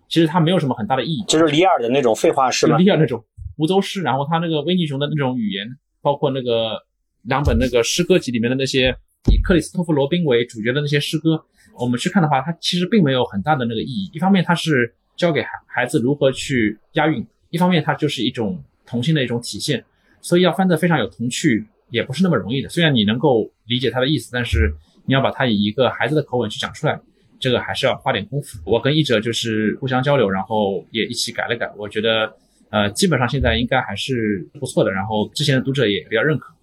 [0.07, 2.77] 其实它没有什么很大的意义，就是里尔的那种废话诗吗？
[2.77, 3.23] 里尔那种
[3.57, 5.67] 无州诗，然后他那个维尼熊的那种语言，
[6.01, 6.81] 包括那个
[7.23, 8.95] 两本那个诗歌集里面的那些。
[9.31, 11.39] 以克里斯托弗·罗宾为主角的那些诗歌，
[11.77, 14.09] 我们去看的话，它其实并没有很大的那个意义。
[14.13, 19.85] 一方面，它是教给孩孩子如何去押韵；一方面，它就是一种童心的一种体现。
[20.21, 22.69] 所以要翻得非常有童趣，也不是那么容易的。
[22.69, 24.73] 虽然你能够理解它的意思，但是
[25.05, 26.99] 你要把它以一个孩子的口吻去讲出来，
[27.41, 28.59] 这个还是要花点功夫。
[28.63, 31.69] 我跟译者就是互相交流，然后也一起改了改。
[31.75, 32.31] 我觉得，
[32.69, 34.91] 呃，基本上现在应该还是不错的。
[34.91, 36.53] 然后之前的读者也比较认可。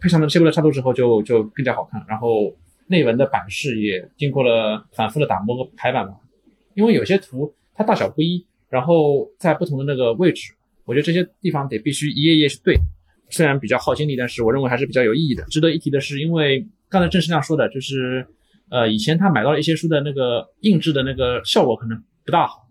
[0.00, 2.04] 配上了切布的插图之后，就就更加好看。
[2.06, 2.54] 然后
[2.86, 6.14] 内文的版式也经过了反复的打磨和排版吧，
[6.74, 10.52] 因为有些图它大小不一，然后在不同的那个位置，
[10.84, 12.76] 我觉得这些地方得必须一页一页去对。
[13.28, 15.42] 虽然比较耗精力，但是我认为还是比较有意义的。
[15.46, 18.24] 值得一提的是，因为刚才郑世亮说的，就是
[18.70, 22.66] 呃以前他买到一些书的那个印制的那个效果可能不大好，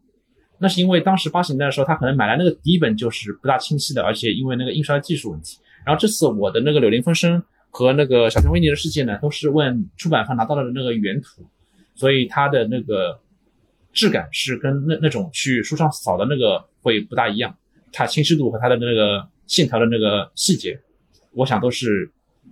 [0.60, 5.58] 那是因为当时八十年代的时候，他可能买来那个底本就是不大清晰的，而且因为那个印刷技术问题。
[5.86, 7.40] 然后这次我的那个《柳林风声》
[7.70, 11.46] 和那个《小熊维尼的世界》呢，都是问出版方拿到了那个原图，
[11.94, 13.20] 所以它的那个
[13.94, 17.56] 质感是跟那那种去书上扫的那个会不大一样，
[17.92, 20.80] 它清晰度和它的那个线条的那个细节，
[21.34, 22.12] 我想都是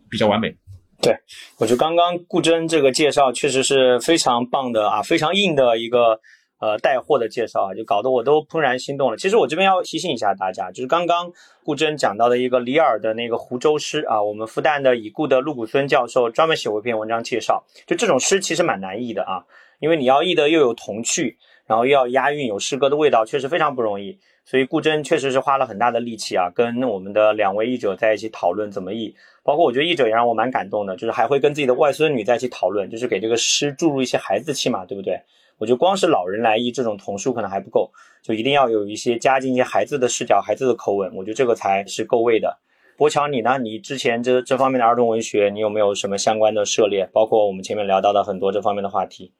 [0.09, 0.55] 比较完美。
[1.04, 1.16] 对，
[1.60, 6.20] 我觉得刚刚顾真这个介绍确实是非常棒的啊，非常硬的一个。
[6.60, 9.18] 呃，带货的介绍啊，就搞得我都怦然心动了。
[9.18, 11.30] 其实我这边要提醒一下大家，就是刚刚
[11.62, 17.62] 顾真讲到的一个里尔的那个湖州诗啊，我们复旦的已故的陆谷孙教授专门写过一篇文章介绍。
[17.86, 19.43] 就这种诗其实蛮难译的啊，
[19.82, 21.38] 因为你要译的又有童趣，
[21.68, 24.18] 然后又要押韵，有诗歌的味道，确实非常不容易。
[24.45, 29.15] 所以顾真确实是花了很大的力气啊，跟我们的两位译者在一起讨论怎么译。
[29.41, 35.19] 包括我觉得译者也让我蛮感动的，就是还会跟自己的外孙女在一起讨论，就是给这个诗注入一些孩子气嘛，对不对？
[35.57, 37.91] 我觉得光是老人来译这种童书可能还不够，
[38.21, 42.57] 就一定要有一些加进一些孩子的视角、孩子的口吻，我觉得这个才是够味的。
[42.95, 43.57] 博乔，你呢？
[43.57, 47.09] 你之前这这方面的儿童文学，你有没有什么相关的涉猎？
[47.11, 49.31] 包括我们前面聊到的很多这方面的话题。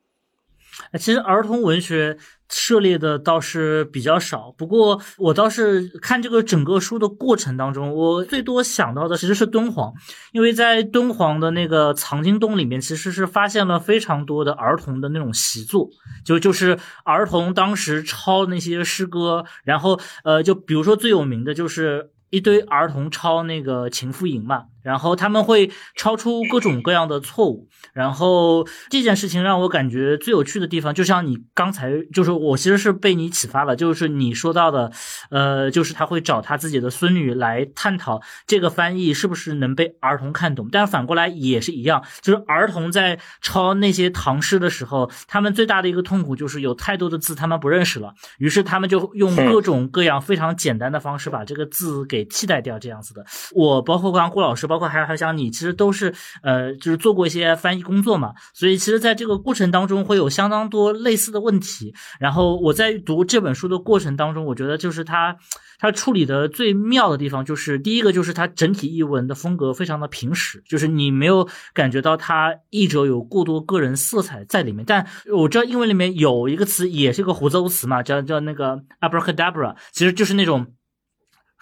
[1.00, 2.18] 其实儿童文学
[2.50, 9.92] 涉猎的倒是比较少，不过我倒是看这个整个书的过程当中，我最多想到的其实是敦煌，
[10.32, 15.90] 因为在敦煌的那个藏经洞里面，其实是发现了非常多的儿童的那种习作，
[16.24, 24.66] 就就是儿童当时抄那些诗歌，然后呃，就比如说最有名的就是一堆儿童抄那个《秦妇吟》嘛。
[24.84, 34.92] 然后他们会超出各种各样的错误，然后这件事情让我感觉最有趣的地方，就像你刚才就是我其实是被你启发了，就是你说到的，
[35.30, 53.26] 呃，就是他会找他自己的孙女来探讨这个翻译是不是能被儿童看懂，但反过来也是一样，就是儿童在抄那些唐诗的时候，他们最大的一个痛苦就是有太多的字他们不认识了，于是他们就用各种各样非常简单的方式把这个字给替代掉，这样子的。
[53.54, 54.68] 我包括刚刚郭老师。
[54.74, 56.12] 包括还有还有像你，其实都是
[56.42, 61.94] 呃，就是做过一些翻译工作嘛，所以其实在这个过程当中会有相当多类似的问题。
[62.20, 65.38] 然后我在读这本书的过程当中，我觉得就是他
[65.78, 74.84] 他处理的最妙的地方，就是第一个就是他整体译文的风格非常的平实，就是你没有感觉到他译者有过多个人色彩在里面。
[74.88, 80.66] 但我知道英文里面有一个词也是个胡诌词嘛，叫叫那个 abracadabra，其实就是那种。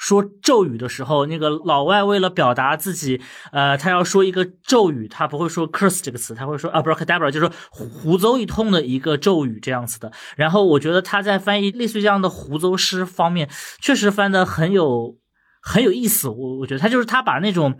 [0.01, 3.21] 说咒语的时候，那个老外为了表达自己，
[3.51, 10.11] 呃，他要说一个咒语，他不会说 curse 这个词，他会说 abracadabra，就是胡诌一通的一个咒语这样子的。
[10.35, 13.47] 然后我觉得他在翻译类似于这样的胡诌诗方面，
[13.79, 15.17] 确实翻的很有
[15.61, 16.27] 很有意思。
[16.27, 17.79] 我我觉得他就是他把那种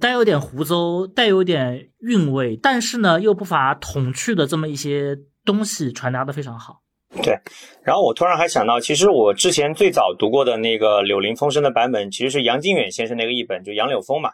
[0.00, 6.82] 带有点胡诌、带有点韵味，但是呢又不乏童趣的这么一些东西传达的非常好。
[7.22, 7.36] 对，
[7.82, 14.30] 然后我突然还想到，其实我之前最早读过的那个《柳林风声》的版本，其实是杨金远先生那个译本，就杨柳风嘛。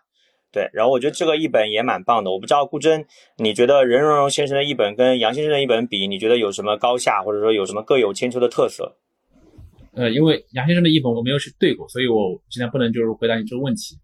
[0.52, 2.30] 对，然后我觉得这个译本也蛮棒的。
[2.30, 3.04] 我不知道顾真，
[3.38, 8.96] 你觉得任溶溶先生的译本跟杨先生的译本比，你觉得有什么高下，或者说有什么各有千秋的特色？
[9.94, 13.96] 呃，因为杨先生的译本我没有去对过，所以我现在不能就是回答你这个问题。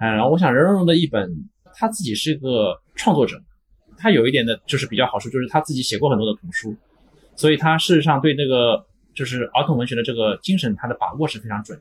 [0.00, 1.28] 嗯，然后我想任溶溶的译本，
[1.74, 3.36] 他自己是一个创作者，
[3.96, 6.76] 他有一点的就是比较好处，就是他自己写过很多的童书。
[7.36, 8.84] 所以他事实上对那个
[9.14, 11.78] 就是儿童文学的这个精神，他的把握是非常准。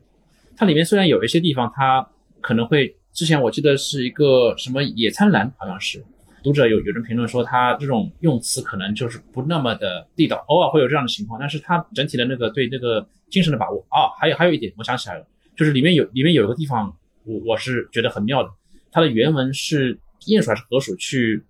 [0.58, 2.08] 它里面虽然有一些地方，它
[2.42, 6.04] 可能会之前我记得是一个什么野餐栏，好像是
[6.44, 11.40] 读者有有人评论说他这种用词可能就是不那么的地道，偶尔会有这样的情况。
[11.40, 15.26] 但是他整体的那个对那个精神的把握啊，还有还有一点我想起来了，
[15.58, 18.50] 就是里面有里面有一个地方，我我是觉得很妙的，
[18.92, 21.44] 它的原文是鼹鼠还是河鼠去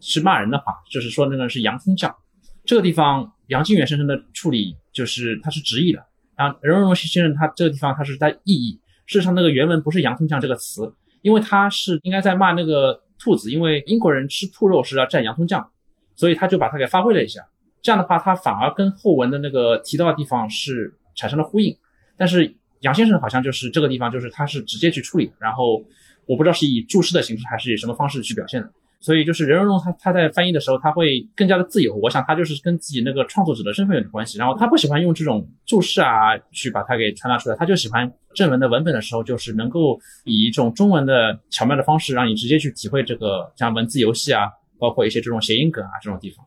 [0.00, 2.14] 是骂人的话，就是说那个是洋葱酱，
[2.66, 3.32] 这个地方。
[3.48, 6.04] 杨靖远先生的处理就是他是直译的，
[6.36, 8.72] 然后任溶溶先生他这个地方他是在意译。
[9.06, 10.92] 事实上，那个原文不是“洋葱酱”这个词，
[11.22, 15.70] 因为他是应该在骂那个兔子，因为英国人吃兔肉是要蘸洋葱酱，
[16.16, 17.40] 所以他就把它给发挥了一下。
[17.80, 21.72] 这样的话，他反而跟后文的那个提到的地方是产生了呼应。
[22.16, 25.84] 但是杨先生好像就是这个地方，就是他是直接去处理，然后
[26.26, 28.68] 我不知道是以注释的形式还是以什么方式去表现的。
[29.00, 34.38] 所以就是任溶溶他他在翻译的时候他会更加的自由，我想他就是跟自己那个创作者的身份有点关系。
[34.38, 46.45] 然后他不喜欢用这种注释啊去把它给传达出来，他就喜欢正文的文本的时候，就是能够以一种中文的巧妙的方式，让你直接去体会这个像文字游戏啊，包括一些这种谐音梗啊这种地方。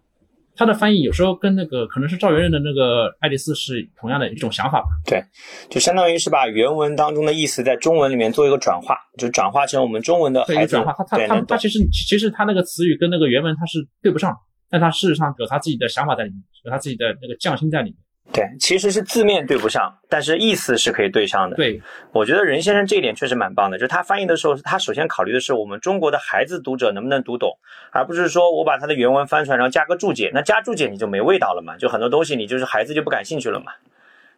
[0.60, 4.88] 他的翻译有时候跟那个可能是赵元任的那个《爱丽丝》是同样的一种想法吧？
[5.06, 5.24] 对，
[5.70, 10.92] 就相当于是把原文当中的意思在中文里面做一个转化，就转化成我们中文的孩子转化。
[10.92, 14.36] 他他他他其实其实他那个词语跟那个原文他是对不上，
[14.70, 17.98] 但他事实上有他自己的想法在里面，有他自己的那个匠心在里面。
[18.32, 21.56] 对，其实是字面对不上，但是意思是可以对上的。
[21.56, 21.82] 对，
[22.14, 27.50] 我觉得任先生这一点确实蛮棒的，就是他翻译的时候，他首先考虑的是我们中国的孩子读者能不能读懂，
[27.92, 33.72] 而不是说我把他的原文翻出来，然后加个注解，那加注解你就没味道了嘛，就很多东西你就是孩子就不感兴趣了嘛。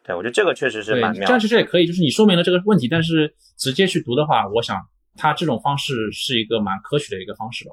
[0.04, 1.26] 对，我觉得这个确实是蛮妙。
[1.28, 4.78] 这样其实也可以，就是你说明了这个问题，但是直接去读的话，我想
[5.18, 7.72] 他这种方式是一个蛮科学的一个方式吧。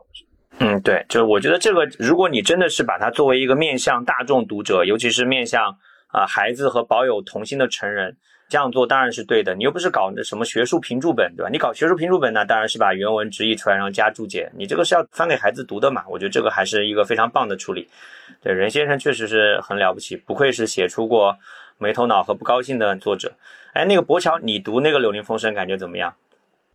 [0.58, 5.76] 嗯，对，就是我觉得这个，如果你真的是把它作为一个面向大众读者，尤其是面向。
[6.08, 8.16] 啊，孩子和保有童心的成人
[8.48, 9.54] 这样做当然是对的。
[9.54, 11.50] 你又不是搞那什么学术评注本，对吧？
[11.50, 14.50] 你搞学术评注本呢，当然是把原文直译出来，然后加注解。
[14.56, 16.02] 你这个是要翻给孩子读的嘛？
[16.08, 17.86] 我觉得这个还是一个非常棒的处理。
[18.42, 21.36] 对，任先生确实是很了不起，不愧是写出过
[21.76, 23.32] 没头脑和不高兴的作者。
[23.74, 26.14] 哎，那个博乔，你读那个《柳林风声》感觉怎么样？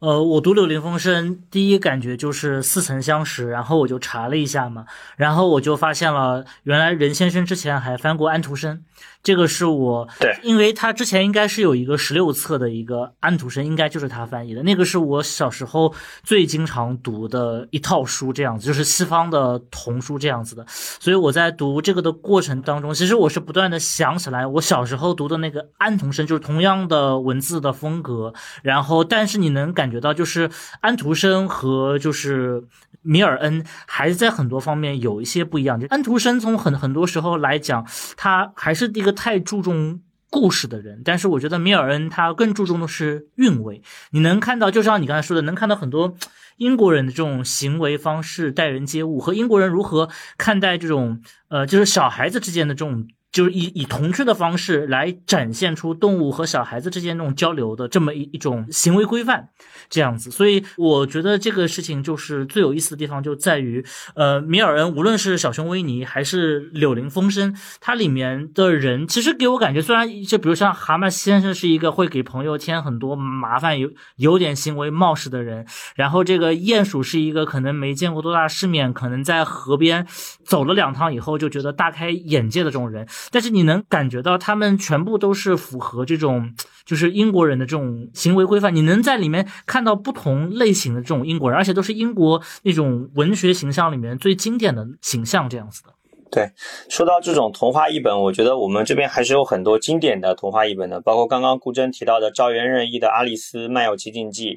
[0.03, 4.85] 呃，我读《柳林风声》，第一感觉就是似曾相识，然后我就查了一下嘛，
[5.15, 8.83] 然后我就发现了，原来任先生之前还翻过安徒生。
[9.21, 14.61] 这个是我对，因为他之前应该是有一个十六册的一个安徒生，应该就是他翻译的。
[14.63, 15.93] 那个是我小时候
[16.23, 20.65] 最经常读的一套书，这样子就是西方的童书这样子的。
[20.67, 28.33] 所以我在读这个的过程当中，其实我是不断的想起来我小时候读的那个安徒生，就是同样的文字的风格。
[28.61, 30.49] 然后，但是你能感觉到，就是
[30.81, 32.61] 安徒生和就是
[33.01, 35.79] 米尔恩还在很多方面有一些不一样。
[35.79, 37.87] 就安徒生从很很多时候来讲，
[38.17, 39.13] 他还是一个。
[39.15, 43.83] 太注重故事的人，但是我觉得米尔恩他更注重的是韵味。
[44.09, 46.15] 你能看到，就像你刚才说的，能看到很多
[46.57, 53.07] 英国人的这种行为方式、待人接物和英国人如何看待这种呃，就是小孩子之间的这种。
[53.33, 59.49] 就是以以童趣的方式来展现出动物和小孩子之间那种交流的这么一一种行为规范，
[59.89, 63.83] 这样子，所以我觉得这个事情就是最有意思的地方就在于，
[64.15, 75.65] 呃，米尔恩无论是小熊维尼还是柳林风声，它里面的人其实给我感觉，虽然就比如像蛤蟆先生是一个会给朋友添很多麻烦、有有点行为冒失的人，
[75.95, 80.05] 然后这个鼹鼠是一个可能没见过多大世面，可能在河边
[80.45, 83.07] 走了两趟以后就觉得大开眼界的这种人。
[83.31, 86.53] 但是你能感觉到他们全部都是符合这种
[86.85, 95.89] 就是英国人的这种行为规范，你能在里面看到不同类型的这种英国人，而且都是英国那种文学形象里面最经典的形象这样子的。
[96.31, 96.49] 对，
[96.89, 104.55] 说到这种童话译本，我觉得我们这边还是有很多经典的童话译本的，包括刚刚顾真提到的赵元任译的《阿丽丝漫游奇境记》，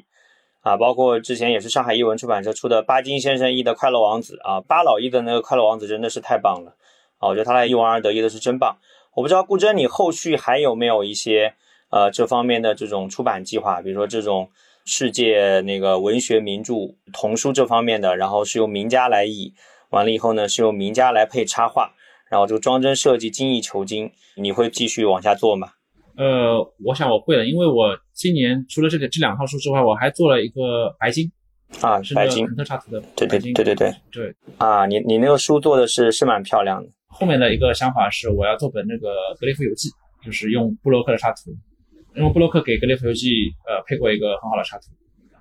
[0.61, 6.75] 啊，包括之前也是上海译文出版社出的巴金先生译的《快乐王子》，啊，巴老译的那个《快乐王子》真的是太棒了。
[7.17, 8.77] 啊，我觉得他来一王而得意的是真棒。
[9.15, 11.53] 我不知道顾真，你后续还有没有一些
[11.89, 13.81] 呃这方面的这种出版计划？
[13.81, 14.49] 比如说这种
[14.85, 16.73] 世界那个文学名著
[17.11, 19.53] 童书这方面的，然后是由名家来译，
[19.89, 21.91] 完了以后呢是由名家来配插画，
[22.29, 24.11] 然后这个装帧设计精益求精。
[24.35, 25.69] 你会继续往下做吗？
[26.15, 31.31] 呃，我想我会的，因为我今年除了这个这两套书之外，我还做了一个白金
[31.81, 36.89] 啊，是白金肯特插图的，对对对对对对啊，你你那个书做的是是蛮漂亮的。
[37.19, 39.07] 后面的一个想法是，我要做本那个
[39.39, 39.89] 《格列佛游记》，
[40.23, 41.51] 就是用布洛克的插图，
[42.15, 43.27] 因为布洛克给《格列佛游记》
[43.67, 44.85] 呃配过一个很好的插图。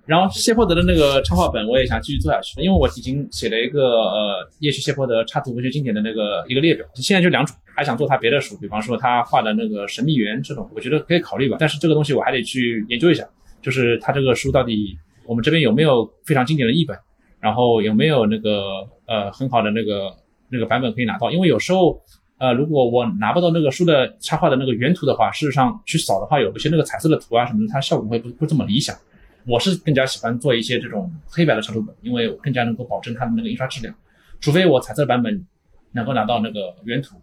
[0.07, 11.57] 然后谢泼德的那个插画本，我也想继续做下去，因为我已经写了一个呃叶许谢泼德插图文学经典的那个一个列表，现在就两种，还想做他别的书，比方说他画的那个《神秘园》这种，我觉得可以考虑吧。
[11.59, 13.29] 但是这个东西我还得去研究一下，
[13.61, 14.97] 就是他这个书到底
[15.27, 16.97] 我们这边有没有非常经典的译本，
[17.41, 20.15] 然后有没有那个呃很好的那个。
[20.49, 22.01] 那个版本可以拿到，因为有时候，
[22.39, 28.95] 呃，如果我拿不到那个书的插画的那个原图的话，事实上去扫的话，有一些那个彩色的图啊什么的，它效果会不不这么理想。
[29.47, 33.95] 我是更加喜欢做一些这种黑白的插图本，因为更加能够保证它的那个印刷质量。
[34.41, 35.47] 除非我彩色版本
[35.93, 37.17] 能够拿到那个原图。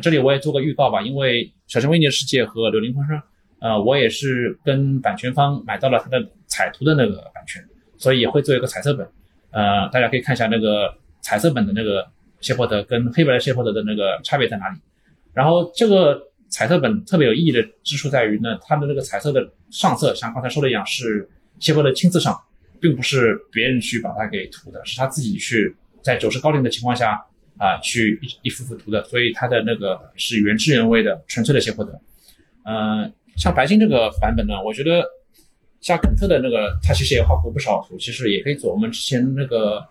[0.00, 3.16] 这里我也做个预告吧，因为《小熊维尼的世界》和《柳林风声》，
[3.60, 7.62] 呃，我也是跟版权方买到了它的彩图的那个版权，
[7.98, 9.06] 所以也会做一个彩色本。
[9.50, 12.06] 呃，大家可以看一下那个彩色本的那个。
[12.40, 14.78] 谢泼德跟黑白的谢泼德的那个差别在哪里？
[15.32, 21.28] 然后这个彩色本特别有意义的之处在于呢，它的那个彩色的上色，像刚才说的一样，是
[21.60, 22.36] 谢泼德亲自上，
[22.80, 27.24] 并不是别人去把它给涂的，是他自己去在九十高龄的情况下
[27.58, 31.92] 啊，去一一幅幅涂的，所以它的那个是原汁原味的纯粹的谢泼德。
[32.64, 35.04] 嗯，像白金这个版本呢，我觉得
[35.80, 38.72] 像肯特的那个，他其实也画过不少图，其实也可以做。
[38.72, 39.86] 我们之前那个。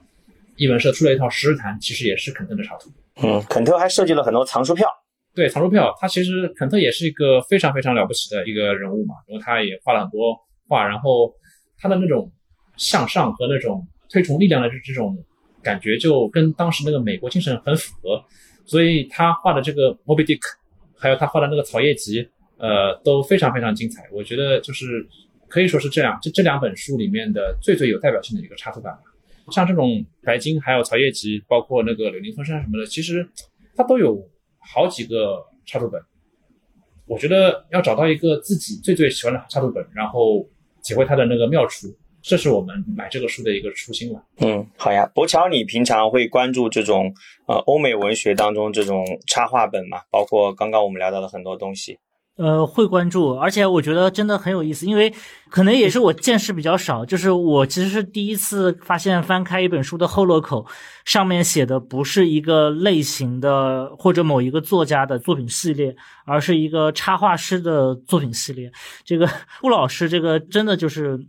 [0.59, 2.91] 译文社出了一套《十日谈》，其实也是肯特的插图。
[3.23, 4.87] 嗯，肯特还设计了很多藏书票。
[5.33, 10.37] 对，藏书票，他其实肯特也是一个非常非常了不起的一个人物嘛，因为他也画了很多
[10.67, 11.33] 画，然后
[11.77, 12.29] 他的那种
[12.75, 15.17] 向上和那种推崇力量的这这种
[15.63, 18.21] 感觉，就跟当时那个美国精神很符合。
[18.65, 20.39] 所以他画的这个《Moby Dick》，
[20.97, 22.23] 还有他画的那个《草叶集》，
[22.57, 24.03] 呃，都非常非常精彩。
[24.11, 25.07] 我觉得就是
[25.47, 29.01] 可以说是这样，这这两本书里面的最最有代表性的一个插图版吧。
[29.51, 33.27] 像这种白金，还有曹叶集，包括那个柳林风声什么的，其实
[33.75, 34.21] 它都有
[34.57, 36.01] 好几个插图本。
[37.05, 40.47] 我觉得要找到一个自己最最喜欢的插图本，然后
[40.83, 41.87] 体会它的那个妙处，
[42.21, 44.23] 这是我们买这个书的一个初心了。
[44.41, 47.13] 嗯，好呀，博乔，你平常会关注这种
[47.47, 50.01] 呃欧美文学当中这种插画本吗？
[50.11, 51.97] 包括刚刚我们聊到的很多东西。
[52.39, 55.13] 呃，会关注，而且我觉得真的很有意思，因为
[55.49, 60.65] 可能也是我见识比较少，就是我其实是第一次发现翻开一本书的后落口，
[61.03, 65.93] 上面写的不是一个类型的或者某一个作家的作品系列，
[66.25, 68.71] 而是一个插画师的作品系列。
[69.03, 69.29] 这个
[69.59, 71.19] 顾老师，这个真的就是。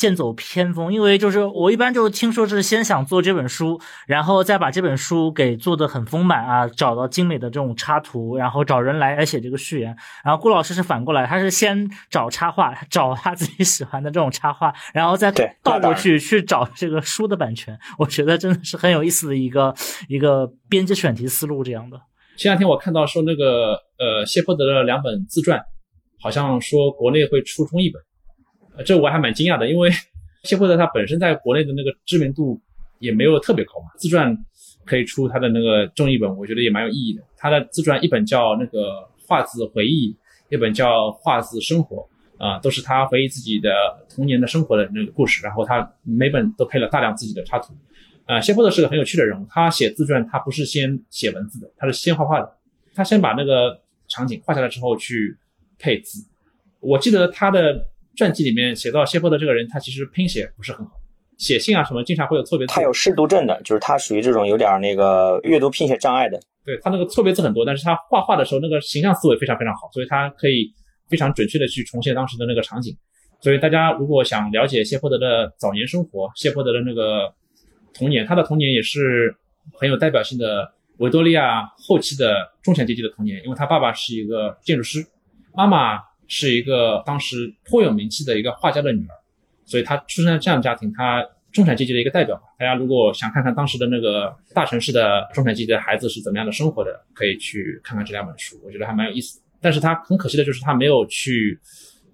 [0.00, 9.94] 剑走偏锋，因为就是我一般就是听说是先想做这本书，然后再把这本书给做的很丰满啊，找到精美的这种插图，然后找人来来写这个序言。
[10.24, 15.30] 然后顾老师是反过来，他是先找插画， 找他自己喜欢的这种插画，然后再
[15.62, 17.78] 倒过去去找这个书的版权。
[17.98, 19.74] 我觉得真的是很有意思的一个
[20.08, 22.00] 一个编辑选题思路这样的。
[22.38, 25.60] 前两天我看到说那个呃谢泼德的两本自传，
[26.22, 28.09] 好像说国内会出中译本，呃，
[28.84, 29.90] 这我还蛮惊讶的，因为
[30.44, 32.60] 谢泼德他本身在国内的那个知名度
[32.98, 34.36] 也没有特别高嘛，自传
[34.84, 37.22] 可以出他的那个中译本，我觉得也蛮有意义的。
[37.36, 40.16] 他的自传一本叫那个画字回忆，
[40.48, 42.08] 一本叫画字生活，
[42.38, 43.70] 啊，都是他回忆自己的
[44.14, 47.74] 童年的生活的那个故事，然后他每本都配了大量自己的插图。
[48.26, 49.46] 啊，谢泼德是个很有趣的人物。
[49.50, 52.56] 他写自传，他不是先写文字的，他是先画画的。
[52.94, 55.36] 他先把那个场景画下来之后去
[55.78, 56.24] 配字。
[56.78, 57.86] 我记得他的
[58.16, 60.92] 传记里面写到谢泼德这个人，他其实拼写不是很好，
[61.38, 62.74] 写信啊什么经常会有错别字。
[62.74, 66.38] 他有识读症的，就是他属于这种有点那个阅读拼写障碍的。
[66.64, 70.72] 对他那个错别字很多，但是他画画的时候那个形象思维非常非常好，所以他可以
[71.08, 72.96] 非常准确的去重现当时的那个场景。
[73.40, 77.34] 所以大家如果想了解谢泼德的早年生活，谢泼德的那个。
[77.92, 79.34] 童年，他的童年也是
[79.72, 85.04] 很有代表性的维多利亚后期的中产阶级的童年，因为他爸爸是一个建筑师，
[85.56, 85.98] 妈妈
[86.30, 89.12] 是一个当时颇有名气的一个画家的女儿，
[89.66, 92.40] 所以她出生在这样的家庭，她中产阶级的一个代表。
[92.56, 99.44] 大家如果想看看当时的那个大城市的中产阶级的孩子是怎么样的生活的，可以去看看这两本书，我觉得还蛮有意思的。
[99.60, 101.58] 但是他很可惜的就是他没有去，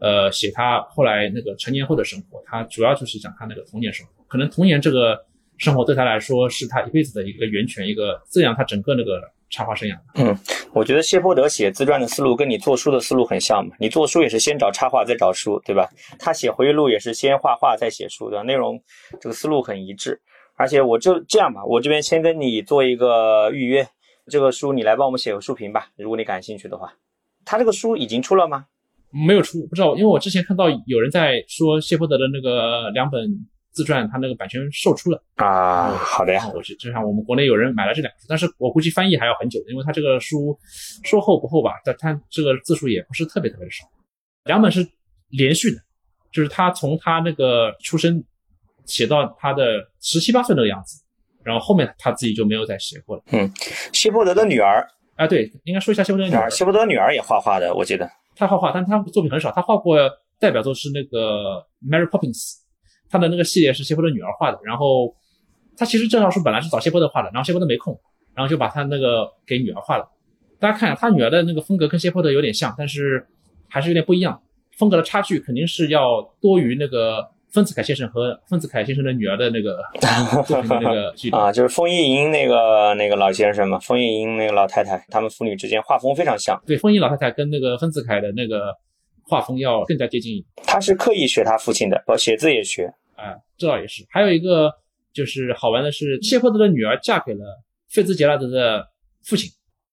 [0.00, 5.24] 呃，写他后来那个成年后的生活，他主要就是讲他那个童年生活，可能童年这个。
[5.58, 9.98] 生活对他来说是他一辈子的一个源泉，一个滋养他整个那个插画生涯。
[10.14, 10.36] 嗯，
[10.72, 13.74] 我觉得谢泼德写自传的思路跟你做书的思路很像嘛。
[13.78, 15.88] 你做书也是先找插画再找书，对吧？
[16.18, 18.80] 他写回忆录也是先画画再写书的内容，
[19.20, 20.20] 这个思路很一致。
[20.56, 23.86] 而且我就这样吧，我这边先跟你做一个预约，
[24.28, 26.92] 这个书你来帮我们写个书评吧，如果你感兴趣的话。
[27.44, 28.66] 他这个书已经出了吗？
[29.10, 33.46] 没有出，不知道，因为我之前看到有人在说谢泼德的那个两本。
[33.76, 36.50] 自传他那个版权售出了啊，好的呀。
[36.54, 40.58] 我就，就像我们国内有人买了这两个书，但是我估计翻译还要很久，因为他这个书
[41.04, 43.84] 说厚不厚吧，但他这个字数也不是特别特别的少。
[44.44, 44.88] 两本是
[45.28, 45.76] 连续的，
[46.32, 48.24] 就是他从他那个出生
[48.86, 51.02] 写到他的十七八岁那个样子，
[51.44, 53.22] 然后后面他自己就没有再写过了。
[53.32, 53.52] 嗯，
[53.92, 56.50] 谢伯德的女儿啊，对，应该说一下谢伯德女儿。
[56.50, 58.10] 谢伯德女儿也画画的，我记得。
[58.34, 59.50] 他画画，但他作品很少。
[59.52, 59.98] 他画过
[60.38, 62.56] 代表作是那个 Mary Poppins。
[63.08, 65.14] 他的那个系列是谢泼的女儿画的，然后
[65.76, 67.98] 他其实这套书本来是找谢泼的画的，然后谢泼的没空，
[68.34, 70.08] 然后就把他那个给女儿画了。
[70.58, 73.26] 大家看一下他女儿的那个风格跟谢泼的有点像，但是
[73.68, 74.40] 还是有点不一样，
[74.76, 79.78] 风格的差距肯定是要多于那个丰子恺先生和丰子恺先生的女儿的那个
[80.46, 86.60] 作品的那个距离啊，就是封艺英那个那个老先生嘛，封艺英那个老太太，他们父女之间画风非常像。
[86.66, 88.74] 对，封艺老太太跟那个丰子恺的那个。
[89.28, 90.44] 画风要更加接近。
[90.64, 92.86] 他是刻意学他父亲的，我写字也学。
[93.16, 94.04] 啊，这倒也是。
[94.10, 94.70] 还有一个
[95.12, 97.44] 就是好玩的是，谢泼德的女儿嫁给了
[97.88, 98.86] 费兹杰拉德的
[99.24, 99.50] 父亲。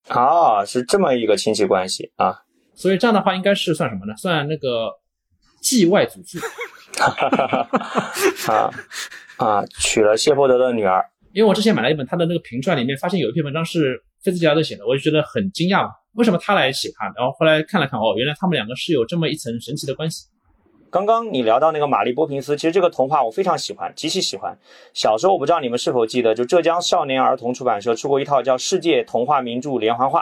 [0.07, 2.36] 啊，是这么一个亲戚关系啊。
[2.75, 4.15] 所以这样的话，应该是算什么呢？
[4.17, 4.91] 算那个
[5.61, 6.39] 继外祖父。
[8.51, 8.69] 啊
[9.38, 11.03] 啊，娶了谢泼德的女儿。
[11.34, 15.89] 因为我之前买了一本他的那个评传，里面发现有一篇文章是费兹杰拉德写的，我就觉得很惊讶嘛。
[16.16, 17.05] 为什么他来写他？
[17.16, 20.28] 然后后来看了看，哦，原来他们两个是有这么一层神奇的关系。
[20.91, 24.55] 刚刚你聊到那个玛丽波平斯，其实这个童话我非常喜欢，极其喜欢。
[24.93, 30.22] 小时候我不知道你们是否记得，就浙江少年儿童出版社出过一套叫《世界童话名著连环画》，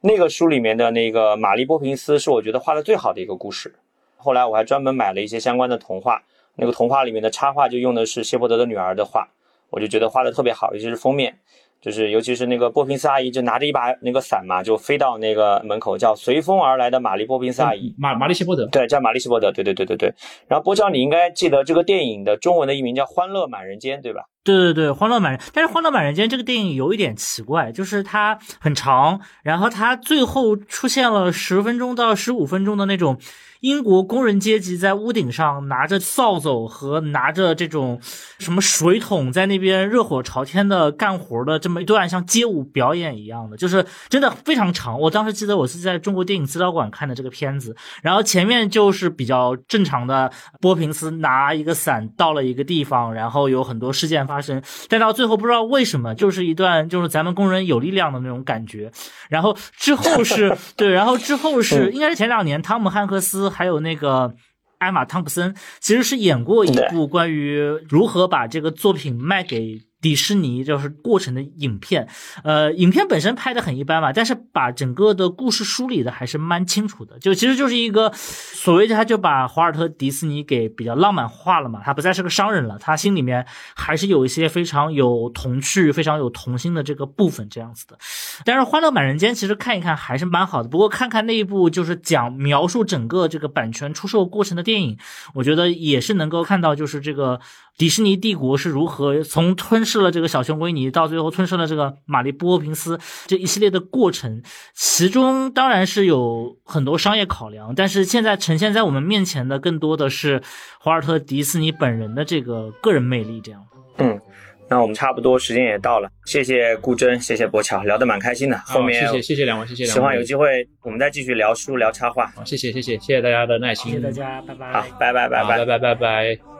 [0.00, 3.74] 那个书里面的那个玛丽波平斯是我觉得画的最好的一个故事。
[4.16, 6.22] 后来我还专门买了一些相关的童话，
[6.56, 9.28] 那个童话里面的插画就用的是谢泼德的女儿的画，
[9.68, 11.38] 我就觉得画的特别好，尤其是封面。
[11.82, 20.14] 就是，尤其是那个波平斯阿姨，就拿着一把那个伞嘛，就飞到那个门口，叫随风而来的玛丽波平斯阿姨，玛玛丽希波德，对，叫玛丽希波德，对对对对对。
[20.46, 24.22] 然后波超，你应该记得这个电影的中文的译名叫《欢乐满人间》，对吧？
[24.44, 33.18] 对对对，《欢乐满人》，但是《欢乐满人间》这个电影有一点奇怪，就是它很长，然后它最后出现了十分钟到十五分钟的那种。
[33.62, 38.00] 英国工人阶级在屋顶上拿着扫帚和拿着这种
[38.40, 44.98] 什么水桶，在那边热火朝天的干活的这么一段像街舞表演一样的，就是真的非常长。
[44.98, 58.90] 我当时记得我是在中国电影资料馆看的这个片子，然后前面就是比较正常的波平斯拿一个伞到了一个地方，然后有很多事件发生，但到最后不知道为什么就是一段就是咱们工人有力量的那种感觉，
[59.28, 63.51] 然后之后是对，然后之后是应该是前两年汤姆汉克斯。
[63.52, 64.34] 还有那个
[64.78, 69.80] 艾玛汤普森，其实是演过一部关于如何把这个作品卖给。
[70.02, 72.08] 迪士尼就是过程的影片，
[72.42, 77.18] 呃，影片本身拍的很一般嘛，但是把整个的故事梳理的还是蛮清楚的。
[77.20, 83.46] 就其实就是一个所谓的，他就把华尔特迪士尼给比较浪漫化了嘛，他不再是个商人了，他心里面
[83.76, 87.96] 还是有一些非常有童趣、非常有童心的这个部分这样子的。
[88.44, 94.98] 但是《欢乐满人间》其实看一看还是蛮好的，不过看看那一部就是讲描述整个这个版权出售过程的电影，
[95.34, 97.38] 我觉得也是能够看到就是这个。
[97.78, 104.42] 迪士尼帝国是如何从吞噬了这个小熊维尼，到最后吞噬了这个玛丽波平斯这一系列的过程？
[104.74, 110.40] 其中当然是有很多商业考量，但是现在呈现在我们面前的更多的是
[110.78, 113.40] 华尔特迪斯尼本人的这个个人魅力。
[113.42, 113.60] 这样，
[113.98, 114.20] 嗯，
[114.68, 118.56] 那我们差不多时间也到了，谢谢顾真，谢谢博乔，聊得蛮开心的。
[118.64, 119.92] 后面谢谢谢谢两位，谢谢两位。
[119.94, 122.26] 希望有机会我们再继续聊书聊插画。
[122.36, 124.72] 好，谢谢谢谢谢谢大家的耐心，谢谢大家，拜拜。
[124.72, 126.51] 好，拜拜拜拜拜拜拜。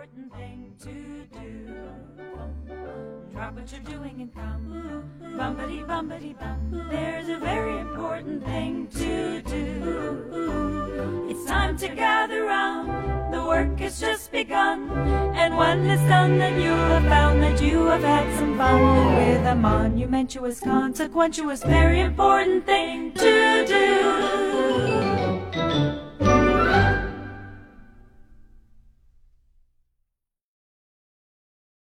[3.54, 5.04] What you're doing and come.
[5.36, 6.88] Bumpity, bumpity, bum.
[6.90, 11.26] There's a very important thing to do.
[11.28, 13.34] It's time to gather round.
[13.34, 14.90] The work has just begun.
[15.34, 19.16] And when it's done, then you'll have found that you have had some fun.
[19.16, 24.42] With a monumentous, consequential, very important thing to do.